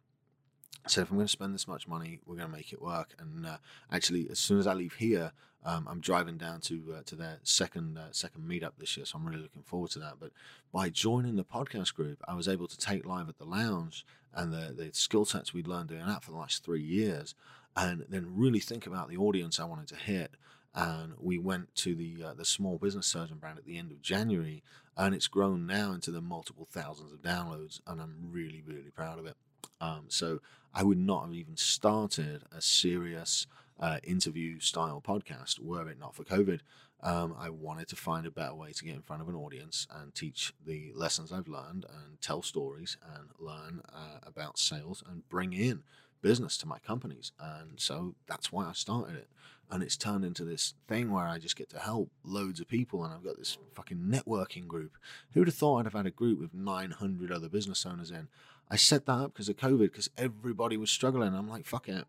said 0.90 1.02
if 1.02 1.10
I'm 1.10 1.16
going 1.16 1.26
to 1.26 1.32
spend 1.32 1.54
this 1.54 1.68
much 1.68 1.88
money, 1.88 2.20
we're 2.26 2.36
going 2.36 2.50
to 2.50 2.56
make 2.56 2.72
it 2.72 2.82
work. 2.82 3.14
And 3.18 3.46
uh, 3.46 3.58
actually, 3.90 4.28
as 4.30 4.38
soon 4.38 4.58
as 4.58 4.66
I 4.66 4.74
leave 4.74 4.94
here, 4.94 5.32
um, 5.64 5.86
I'm 5.90 6.00
driving 6.00 6.36
down 6.36 6.60
to 6.62 6.94
uh, 6.98 7.02
to 7.06 7.16
their 7.16 7.38
second 7.42 7.98
uh, 7.98 8.12
second 8.12 8.48
meetup 8.48 8.72
this 8.78 8.96
year, 8.96 9.04
so 9.04 9.18
I'm 9.18 9.26
really 9.26 9.42
looking 9.42 9.62
forward 9.62 9.90
to 9.92 9.98
that. 9.98 10.14
But 10.20 10.30
by 10.72 10.88
joining 10.88 11.36
the 11.36 11.44
podcast 11.44 11.94
group, 11.94 12.22
I 12.28 12.34
was 12.34 12.48
able 12.48 12.68
to 12.68 12.78
take 12.78 13.04
live 13.04 13.28
at 13.28 13.38
the 13.38 13.44
lounge 13.44 14.06
and 14.32 14.52
the 14.52 14.72
the 14.72 14.90
skill 14.92 15.24
sets 15.24 15.52
we'd 15.52 15.66
learned 15.66 15.88
doing 15.88 16.06
that 16.06 16.22
for 16.22 16.30
the 16.30 16.36
last 16.36 16.64
three 16.64 16.82
years, 16.82 17.34
and 17.76 18.04
then 18.08 18.36
really 18.36 18.60
think 18.60 18.86
about 18.86 19.08
the 19.08 19.16
audience 19.16 19.58
I 19.58 19.64
wanted 19.64 19.88
to 19.88 19.96
hit. 19.96 20.32
And 20.74 21.14
we 21.18 21.38
went 21.38 21.74
to 21.76 21.94
the 21.94 22.22
uh, 22.24 22.34
the 22.34 22.44
small 22.44 22.78
business 22.78 23.06
surgeon 23.06 23.38
brand 23.38 23.58
at 23.58 23.64
the 23.64 23.78
end 23.78 23.90
of 23.90 24.00
January, 24.00 24.62
and 24.96 25.12
it's 25.14 25.26
grown 25.26 25.66
now 25.66 25.92
into 25.92 26.12
the 26.12 26.20
multiple 26.20 26.68
thousands 26.70 27.12
of 27.12 27.20
downloads, 27.20 27.80
and 27.86 28.00
I'm 28.00 28.28
really 28.30 28.62
really 28.64 28.90
proud 28.94 29.18
of 29.18 29.26
it. 29.26 29.34
Um, 29.80 30.04
so 30.08 30.40
I 30.74 30.82
would 30.82 30.98
not 30.98 31.26
have 31.26 31.34
even 31.34 31.56
started 31.56 32.42
a 32.56 32.60
serious 32.60 33.46
uh, 33.80 33.98
interview 34.02 34.58
style 34.60 35.02
podcast 35.06 35.60
were 35.60 35.88
it 35.88 35.98
not 35.98 36.14
for 36.14 36.24
COVID. 36.24 36.60
Um, 37.00 37.34
I 37.38 37.48
wanted 37.48 37.88
to 37.88 37.96
find 37.96 38.26
a 38.26 38.30
better 38.30 38.54
way 38.54 38.72
to 38.72 38.84
get 38.84 38.96
in 38.96 39.02
front 39.02 39.22
of 39.22 39.28
an 39.28 39.36
audience 39.36 39.86
and 39.94 40.14
teach 40.14 40.52
the 40.66 40.92
lessons 40.96 41.32
I've 41.32 41.46
learned 41.46 41.84
and 41.84 42.20
tell 42.20 42.42
stories 42.42 42.96
and 43.16 43.28
learn 43.38 43.82
uh, 43.92 44.18
about 44.24 44.58
sales 44.58 45.02
and 45.08 45.28
bring 45.28 45.52
in 45.52 45.84
business 46.22 46.56
to 46.58 46.66
my 46.66 46.80
companies. 46.80 47.30
And 47.38 47.78
so 47.78 48.16
that's 48.26 48.50
why 48.50 48.66
I 48.66 48.72
started 48.72 49.14
it. 49.14 49.28
And 49.70 49.82
it's 49.82 49.96
turned 49.96 50.24
into 50.24 50.44
this 50.44 50.74
thing 50.88 51.12
where 51.12 51.26
I 51.26 51.38
just 51.38 51.54
get 51.54 51.68
to 51.70 51.78
help 51.78 52.10
loads 52.24 52.58
of 52.58 52.66
people. 52.66 53.04
And 53.04 53.12
I've 53.12 53.22
got 53.22 53.36
this 53.36 53.58
fucking 53.74 53.98
networking 53.98 54.66
group. 54.66 54.96
Who'd 55.34 55.46
have 55.46 55.54
thought 55.54 55.78
I'd 55.78 55.86
have 55.86 55.92
had 55.92 56.06
a 56.06 56.10
group 56.10 56.40
with 56.40 56.54
900 56.54 57.30
other 57.30 57.48
business 57.48 57.86
owners 57.86 58.10
in? 58.10 58.28
I 58.70 58.76
set 58.76 59.06
that 59.06 59.12
up 59.12 59.32
because 59.32 59.48
of 59.48 59.56
COVID, 59.56 59.78
because 59.78 60.10
everybody 60.16 60.76
was 60.76 60.90
struggling. 60.90 61.34
I'm 61.34 61.48
like, 61.48 61.64
fuck 61.66 61.88
it. 61.88 62.04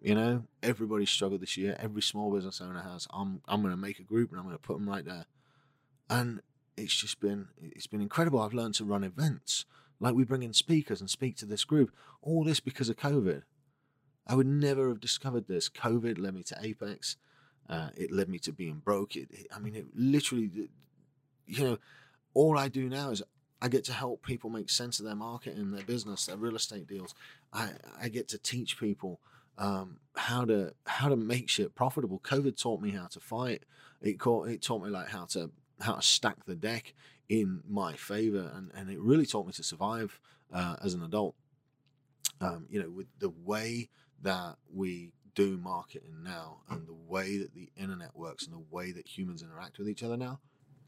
You 0.00 0.14
know, 0.14 0.44
everybody 0.62 1.06
struggled 1.06 1.40
this 1.40 1.56
year. 1.56 1.76
Every 1.78 2.02
small 2.02 2.32
business 2.32 2.60
owner 2.60 2.82
has. 2.82 3.06
I'm 3.12 3.42
I'm 3.48 3.62
going 3.62 3.72
to 3.74 3.80
make 3.80 3.98
a 3.98 4.04
group 4.04 4.30
and 4.30 4.38
I'm 4.38 4.46
going 4.46 4.56
to 4.56 4.62
put 4.62 4.78
them 4.78 4.88
right 4.88 5.04
there. 5.04 5.26
And 6.08 6.40
it's 6.76 6.94
just 6.94 7.20
been 7.20 7.48
it's 7.60 7.88
been 7.88 8.00
incredible. 8.00 8.40
I've 8.40 8.54
learned 8.54 8.74
to 8.74 8.84
run 8.84 9.02
events. 9.02 9.64
Like 10.00 10.14
we 10.14 10.24
bring 10.24 10.44
in 10.44 10.52
speakers 10.52 11.00
and 11.00 11.10
speak 11.10 11.36
to 11.38 11.46
this 11.46 11.64
group. 11.64 11.92
All 12.22 12.44
this 12.44 12.60
because 12.60 12.88
of 12.88 12.96
COVID. 12.96 13.42
I 14.26 14.34
would 14.34 14.46
never 14.46 14.88
have 14.88 15.00
discovered 15.00 15.48
this. 15.48 15.68
COVID 15.68 16.18
led 16.18 16.34
me 16.34 16.42
to 16.44 16.56
Apex. 16.60 17.16
Uh, 17.68 17.88
it 17.96 18.12
led 18.12 18.28
me 18.28 18.38
to 18.40 18.52
being 18.52 18.80
broke. 18.84 19.16
It, 19.16 19.28
it, 19.30 19.46
I 19.54 19.58
mean, 19.58 19.74
it 19.74 19.86
literally, 19.94 20.68
you 21.46 21.64
know, 21.64 21.78
all 22.34 22.58
I 22.58 22.68
do 22.68 22.88
now 22.88 23.10
is 23.10 23.22
I 23.60 23.68
get 23.68 23.84
to 23.84 23.92
help 23.92 24.22
people 24.22 24.50
make 24.50 24.70
sense 24.70 25.00
of 25.00 25.06
their 25.06 25.16
marketing, 25.16 25.72
their 25.72 25.84
business, 25.84 26.26
their 26.26 26.36
real 26.36 26.56
estate 26.56 26.86
deals. 26.86 27.14
I, 27.52 27.70
I 28.00 28.08
get 28.08 28.28
to 28.28 28.38
teach 28.38 28.78
people 28.78 29.20
um, 29.56 29.98
how 30.16 30.44
to 30.44 30.74
how 30.86 31.08
to 31.08 31.16
make 31.16 31.48
shit 31.48 31.74
profitable. 31.74 32.20
COVID 32.20 32.60
taught 32.60 32.80
me 32.80 32.90
how 32.90 33.06
to 33.08 33.20
fight. 33.20 33.64
It 34.00 34.20
caught, 34.20 34.48
it 34.48 34.62
taught 34.62 34.84
me 34.84 34.90
like 34.90 35.08
how 35.08 35.24
to 35.26 35.50
how 35.80 35.94
to 35.96 36.02
stack 36.02 36.44
the 36.46 36.54
deck 36.54 36.94
in 37.28 37.62
my 37.68 37.94
favor, 37.94 38.50
and 38.54 38.70
and 38.74 38.88
it 38.90 39.00
really 39.00 39.26
taught 39.26 39.46
me 39.46 39.52
to 39.54 39.62
survive 39.64 40.20
uh, 40.52 40.76
as 40.82 40.94
an 40.94 41.02
adult. 41.02 41.34
Um, 42.40 42.66
you 42.70 42.80
know, 42.80 42.90
with 42.90 43.08
the 43.18 43.30
way 43.30 43.88
that 44.22 44.56
we 44.72 45.12
do 45.34 45.56
marketing 45.56 46.22
now 46.22 46.58
and 46.70 46.86
the 46.86 46.94
way 46.94 47.38
that 47.38 47.54
the 47.54 47.70
internet 47.76 48.16
works 48.16 48.44
and 48.44 48.54
the 48.54 48.64
way 48.70 48.92
that 48.92 49.06
humans 49.06 49.42
interact 49.42 49.78
with 49.78 49.88
each 49.88 50.02
other 50.02 50.16
now, 50.16 50.40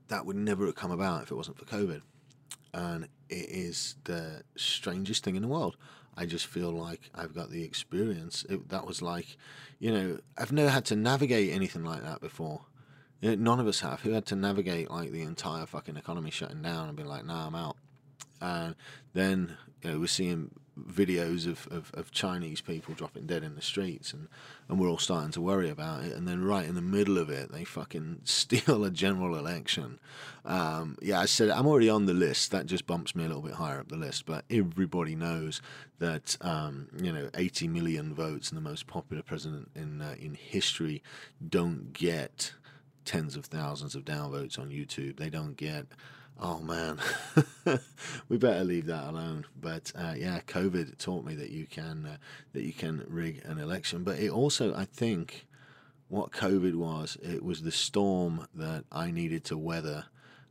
that 0.08 0.26
would 0.26 0.36
never 0.36 0.66
have 0.66 0.74
come 0.76 0.90
about 0.90 1.22
if 1.22 1.30
it 1.30 1.34
wasn't 1.34 1.58
for 1.58 1.64
COVID. 1.64 2.02
And 2.72 3.04
it 3.28 3.48
is 3.48 3.96
the 4.04 4.42
strangest 4.56 5.24
thing 5.24 5.36
in 5.36 5.42
the 5.42 5.48
world. 5.48 5.76
I 6.16 6.26
just 6.26 6.46
feel 6.46 6.70
like 6.70 7.10
I've 7.14 7.34
got 7.34 7.50
the 7.50 7.62
experience. 7.64 8.44
It, 8.48 8.68
that 8.68 8.86
was 8.86 9.00
like, 9.00 9.36
you 9.78 9.92
know, 9.92 10.18
I've 10.36 10.52
never 10.52 10.70
had 10.70 10.84
to 10.86 10.96
navigate 10.96 11.52
anything 11.52 11.84
like 11.84 12.02
that 12.02 12.20
before. 12.20 12.62
You 13.20 13.30
know, 13.30 13.36
none 13.36 13.60
of 13.60 13.66
us 13.66 13.80
have. 13.80 14.00
Who 14.00 14.12
had 14.12 14.26
to 14.26 14.36
navigate 14.36 14.90
like 14.90 15.12
the 15.12 15.22
entire 15.22 15.66
fucking 15.66 15.96
economy 15.96 16.30
shutting 16.30 16.62
down 16.62 16.88
and 16.88 16.96
be 16.96 17.04
like, 17.04 17.24
nah, 17.24 17.46
I'm 17.46 17.54
out. 17.54 17.76
And 18.40 18.74
then 19.12 19.56
you 19.82 19.90
know, 19.90 20.00
we're 20.00 20.06
seeing 20.06 20.50
videos 20.88 21.46
of, 21.46 21.66
of, 21.70 21.90
of, 21.94 22.10
Chinese 22.10 22.60
people 22.60 22.94
dropping 22.94 23.26
dead 23.26 23.42
in 23.42 23.54
the 23.54 23.62
streets, 23.62 24.12
and, 24.12 24.28
and 24.68 24.78
we're 24.78 24.88
all 24.88 24.98
starting 24.98 25.30
to 25.32 25.40
worry 25.40 25.68
about 25.68 26.04
it. 26.04 26.12
And 26.12 26.26
then 26.26 26.44
right 26.44 26.66
in 26.66 26.74
the 26.74 26.82
middle 26.82 27.18
of 27.18 27.30
it, 27.30 27.52
they 27.52 27.64
fucking 27.64 28.20
steal 28.24 28.84
a 28.84 28.90
general 28.90 29.36
election. 29.36 29.98
Um, 30.44 30.98
yeah, 31.00 31.20
I 31.20 31.26
said 31.26 31.50
I'm 31.50 31.66
already 31.66 31.88
on 31.88 32.06
the 32.06 32.14
list. 32.14 32.50
That 32.50 32.66
just 32.66 32.86
bumps 32.86 33.14
me 33.14 33.24
a 33.24 33.28
little 33.28 33.42
bit 33.42 33.54
higher 33.54 33.80
up 33.80 33.88
the 33.88 33.96
list. 33.96 34.26
But 34.26 34.44
everybody 34.50 35.14
knows 35.14 35.60
that 35.98 36.36
um, 36.40 36.88
you 36.96 37.12
know 37.12 37.30
80 37.34 37.68
million 37.68 38.14
votes 38.14 38.50
and 38.50 38.56
the 38.56 38.68
most 38.68 38.86
popular 38.86 39.22
president 39.22 39.70
in 39.74 40.00
uh, 40.00 40.14
in 40.18 40.34
history 40.34 41.02
don't 41.46 41.92
get 41.92 42.52
tens 43.04 43.36
of 43.36 43.46
thousands 43.46 43.94
of 43.94 44.04
downvotes 44.04 44.58
on 44.58 44.70
YouTube. 44.70 45.16
They 45.16 45.30
don't 45.30 45.56
get 45.56 45.86
Oh 46.42 46.58
man, 46.60 46.98
we 48.30 48.38
better 48.38 48.64
leave 48.64 48.86
that 48.86 49.10
alone. 49.10 49.44
But 49.60 49.92
uh, 49.94 50.14
yeah, 50.16 50.40
COVID 50.46 50.96
taught 50.96 51.26
me 51.26 51.34
that 51.34 51.50
you 51.50 51.66
can 51.66 52.06
uh, 52.06 52.16
that 52.54 52.62
you 52.62 52.72
can 52.72 53.04
rig 53.08 53.42
an 53.44 53.58
election. 53.58 54.04
But 54.04 54.18
it 54.18 54.30
also, 54.30 54.74
I 54.74 54.86
think, 54.86 55.46
what 56.08 56.30
COVID 56.30 56.76
was, 56.76 57.18
it 57.22 57.44
was 57.44 57.60
the 57.60 57.70
storm 57.70 58.46
that 58.54 58.84
I 58.90 59.10
needed 59.10 59.44
to 59.44 59.58
weather 59.58 60.06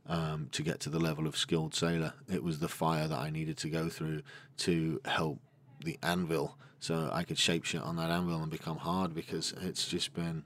um, 0.06 0.48
to 0.52 0.62
get 0.62 0.78
to 0.80 0.90
the 0.90 1.00
level 1.00 1.26
of 1.26 1.36
skilled 1.36 1.74
sailor. 1.74 2.12
It 2.32 2.44
was 2.44 2.60
the 2.60 2.68
fire 2.68 3.08
that 3.08 3.18
I 3.18 3.30
needed 3.30 3.56
to 3.58 3.68
go 3.68 3.88
through 3.88 4.22
to 4.58 5.00
help 5.06 5.40
the 5.84 5.98
anvil, 6.04 6.56
so 6.78 7.10
I 7.12 7.24
could 7.24 7.38
shape 7.38 7.64
shit 7.64 7.82
on 7.82 7.96
that 7.96 8.10
anvil 8.10 8.40
and 8.40 8.50
become 8.50 8.76
hard. 8.76 9.12
Because 9.12 9.54
it's 9.60 9.88
just 9.88 10.14
been 10.14 10.44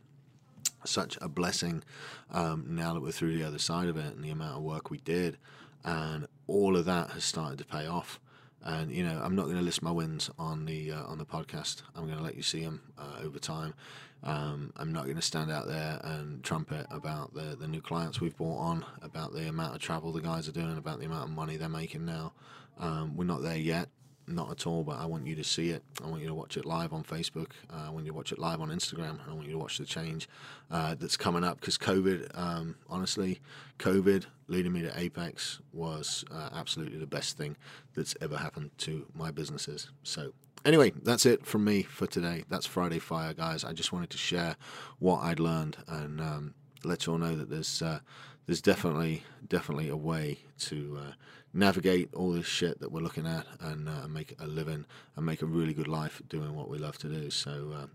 such 0.88 1.18
a 1.20 1.28
blessing 1.28 1.82
um, 2.30 2.64
now 2.68 2.94
that 2.94 3.00
we're 3.00 3.12
through 3.12 3.36
the 3.36 3.44
other 3.44 3.58
side 3.58 3.88
of 3.88 3.96
it 3.96 4.14
and 4.14 4.24
the 4.24 4.30
amount 4.30 4.56
of 4.56 4.62
work 4.62 4.90
we 4.90 4.98
did. 4.98 5.38
And 5.84 6.26
all 6.46 6.76
of 6.76 6.84
that 6.86 7.10
has 7.10 7.24
started 7.24 7.58
to 7.58 7.64
pay 7.64 7.86
off. 7.86 8.20
And 8.62 8.90
you 8.90 9.04
know, 9.04 9.20
I'm 9.22 9.36
not 9.36 9.44
going 9.44 9.56
to 9.56 9.62
list 9.62 9.82
my 9.82 9.90
wins 9.90 10.30
on 10.38 10.64
the 10.64 10.92
uh, 10.92 11.04
on 11.04 11.18
the 11.18 11.26
podcast. 11.26 11.82
I'm 11.94 12.06
going 12.06 12.16
to 12.16 12.24
let 12.24 12.34
you 12.34 12.42
see 12.42 12.64
them 12.64 12.80
uh, 12.98 13.22
over 13.22 13.38
time. 13.38 13.74
Um, 14.22 14.72
I'm 14.76 14.90
not 14.90 15.04
going 15.04 15.16
to 15.16 15.22
stand 15.22 15.52
out 15.52 15.66
there 15.66 16.00
and 16.02 16.42
trumpet 16.42 16.86
about 16.90 17.34
the 17.34 17.56
the 17.60 17.68
new 17.68 17.82
clients 17.82 18.22
we've 18.22 18.36
brought 18.36 18.58
on, 18.58 18.86
about 19.02 19.34
the 19.34 19.48
amount 19.48 19.74
of 19.74 19.82
travel 19.82 20.12
the 20.12 20.22
guys 20.22 20.48
are 20.48 20.52
doing, 20.52 20.78
about 20.78 20.98
the 20.98 21.04
amount 21.04 21.24
of 21.24 21.30
money 21.30 21.58
they're 21.58 21.68
making 21.68 22.06
now. 22.06 22.32
Um, 22.78 23.16
we're 23.16 23.24
not 23.24 23.42
there 23.42 23.58
yet 23.58 23.90
not 24.26 24.50
at 24.50 24.66
all, 24.66 24.82
but 24.82 24.98
I 24.98 25.06
want 25.06 25.26
you 25.26 25.34
to 25.36 25.44
see 25.44 25.70
it. 25.70 25.82
I 26.02 26.08
want 26.08 26.22
you 26.22 26.28
to 26.28 26.34
watch 26.34 26.56
it 26.56 26.64
live 26.64 26.92
on 26.92 27.04
Facebook. 27.04 27.50
Uh, 27.72 27.84
I 27.86 27.90
want 27.90 28.06
you 28.06 28.12
to 28.12 28.16
watch 28.16 28.32
it 28.32 28.38
live 28.38 28.60
on 28.60 28.70
Instagram. 28.70 29.18
I 29.28 29.32
want 29.32 29.46
you 29.46 29.52
to 29.52 29.58
watch 29.58 29.78
the 29.78 29.84
change 29.84 30.28
uh, 30.70 30.94
that's 30.94 31.16
coming 31.16 31.44
up 31.44 31.60
because 31.60 31.76
COVID, 31.78 32.36
um, 32.38 32.76
honestly, 32.88 33.40
COVID 33.78 34.26
leading 34.48 34.72
me 34.72 34.82
to 34.82 34.98
Apex 34.98 35.60
was 35.72 36.24
uh, 36.30 36.50
absolutely 36.54 36.98
the 36.98 37.06
best 37.06 37.36
thing 37.36 37.56
that's 37.94 38.14
ever 38.20 38.36
happened 38.36 38.70
to 38.78 39.06
my 39.14 39.30
businesses. 39.30 39.90
So, 40.02 40.32
anyway, 40.64 40.92
that's 41.02 41.26
it 41.26 41.44
from 41.44 41.64
me 41.64 41.82
for 41.82 42.06
today. 42.06 42.44
That's 42.48 42.66
Friday 42.66 42.98
Fire, 42.98 43.34
guys. 43.34 43.64
I 43.64 43.72
just 43.72 43.92
wanted 43.92 44.10
to 44.10 44.18
share 44.18 44.56
what 44.98 45.20
I'd 45.22 45.40
learned 45.40 45.76
and 45.86 46.20
um, 46.20 46.54
let 46.82 47.06
you 47.06 47.12
all 47.12 47.18
know 47.18 47.34
that 47.34 47.50
there's 47.50 47.82
uh, 47.82 48.00
there's 48.46 48.62
definitely 48.62 49.24
definitely 49.48 49.88
a 49.88 49.96
way 49.96 50.38
to 50.58 50.98
uh, 51.00 51.12
navigate 51.54 52.12
all 52.14 52.32
this 52.32 52.46
shit 52.46 52.80
that 52.80 52.92
we're 52.92 53.00
looking 53.00 53.26
at 53.26 53.46
and 53.60 53.88
uh, 53.88 54.06
make 54.08 54.34
a 54.40 54.46
living 54.46 54.84
and 55.16 55.24
make 55.24 55.40
a 55.42 55.46
really 55.46 55.72
good 55.72 55.88
life 55.88 56.20
doing 56.28 56.54
what 56.54 56.68
we 56.68 56.78
love 56.78 56.98
to 56.98 57.08
do. 57.08 57.30
So. 57.30 57.72
Uh, 57.74 57.86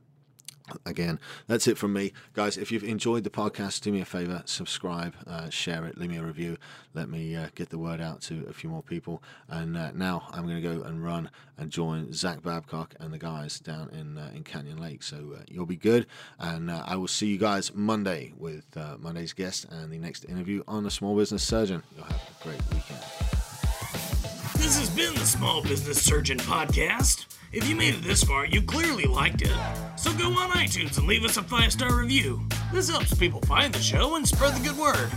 again, 0.86 1.20
that's 1.48 1.68
it 1.68 1.78
from 1.78 1.94
me. 1.94 2.14
Guys, 2.34 2.58
if 2.58 2.72
you've 2.72 2.84
enjoyed 2.84 3.24
the 3.24 3.30
podcast, 3.30 3.82
do 3.82 3.92
me 3.92 4.02
a 4.02 4.06
favor, 4.06 4.42
subscribe, 4.46 5.16
uh, 5.28 5.50
share 5.50 5.86
it, 5.86 5.98
leave 5.98 6.10
me 6.10 6.18
a 6.18 6.24
review. 6.24 6.58
Let 6.94 7.10
me 7.10 7.36
uh, 7.36 7.48
get 7.56 7.70
the 7.70 7.78
word 7.78 8.02
out 8.02 8.22
to 8.24 8.46
a 8.50 8.54
few 8.54 8.70
more 8.70 8.84
people. 8.84 9.24
And 9.48 9.78
uh, 9.78 9.92
now 9.94 10.28
I'm 10.32 10.44
going 10.44 10.62
to 10.62 10.62
go 10.62 10.84
and 10.84 11.04
run 11.04 11.30
and 11.58 11.70
join 11.72 12.14
Zach 12.14 12.42
Babcock 12.42 12.96
and 13.00 13.14
the 13.14 13.18
guys 13.18 13.60
down 13.60 13.90
in 13.90 14.18
uh, 14.18 14.32
in 14.34 14.44
Canyon 14.44 14.78
Lake. 14.78 15.04
So 15.04 15.36
uh, 15.36 15.44
you'll 15.48 15.66
be 15.66 15.76
good. 15.76 16.08
And 16.40 16.70
uh, 16.70 16.84
I 16.86 16.96
will 16.96 17.08
see 17.08 17.28
you 17.28 17.38
guys 17.38 17.74
Monday 17.74 18.34
with 18.38 18.66
Monday's 19.00 19.34
guest 19.34 19.66
and 19.70 19.92
the 19.92 19.98
next 19.98 20.26
interview 20.26 20.64
on 20.68 20.84
the 20.84 20.92
Small 20.92 21.16
Business 21.16 21.44
Surgeon. 21.44 21.84
You'll 21.96 22.06
have 22.06 22.30
a 22.40 22.44
great 22.44 22.62
weekend. 22.74 23.29
This 24.70 24.78
has 24.78 24.90
been 24.92 25.16
the 25.16 25.26
Small 25.26 25.64
Business 25.64 26.00
Surgeon 26.00 26.38
Podcast. 26.38 27.26
If 27.52 27.68
you 27.68 27.76
made 27.76 27.96
it 27.96 28.04
this 28.04 28.24
far, 28.24 28.46
you 28.46 28.62
clearly 28.62 29.06
liked 29.06 29.42
it. 29.42 29.58
So 29.96 30.14
go 30.14 30.28
on 30.28 30.52
iTunes 30.52 31.00
and 31.00 31.08
leave 31.08 31.24
us 31.24 31.38
a 31.38 31.42
five 31.42 31.72
star 31.72 31.96
review. 31.96 32.48
This 32.72 32.88
helps 32.88 33.16
people 33.16 33.42
find 33.42 33.74
the 33.74 33.80
show 33.80 34.16
and 34.16 34.28
spread 34.28 34.54
the 34.54 34.60
good 34.60 34.78
word. 34.78 35.10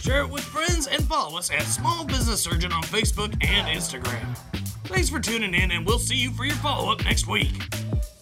Share 0.00 0.22
it 0.22 0.28
with 0.28 0.42
friends 0.42 0.88
and 0.88 1.04
follow 1.04 1.38
us 1.38 1.52
at 1.52 1.62
Small 1.62 2.04
Business 2.04 2.42
Surgeon 2.42 2.72
on 2.72 2.82
Facebook 2.82 3.32
and 3.46 3.68
Instagram. 3.68 4.36
Thanks 4.86 5.08
for 5.08 5.20
tuning 5.20 5.54
in, 5.54 5.70
and 5.70 5.86
we'll 5.86 6.00
see 6.00 6.16
you 6.16 6.32
for 6.32 6.44
your 6.44 6.56
follow 6.56 6.90
up 6.90 7.04
next 7.04 7.28
week. 7.28 7.70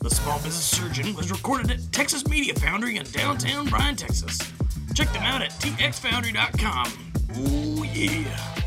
The 0.03 0.11
Small 0.11 0.37
Business 0.37 0.67
Surgeon 0.67 1.15
was 1.15 1.31
recorded 1.31 1.71
at 1.71 1.93
Texas 1.93 2.29
Media 2.29 2.53
Foundry 2.57 2.99
in 2.99 3.07
downtown 3.07 3.69
Bryan, 3.69 3.97
Texas. 3.97 4.39
Check 4.93 5.11
them 5.15 5.23
out 5.23 5.41
at 5.41 5.53
txfoundry.com. 5.53 6.93
Ooh, 7.39 7.85
yeah. 7.87 8.59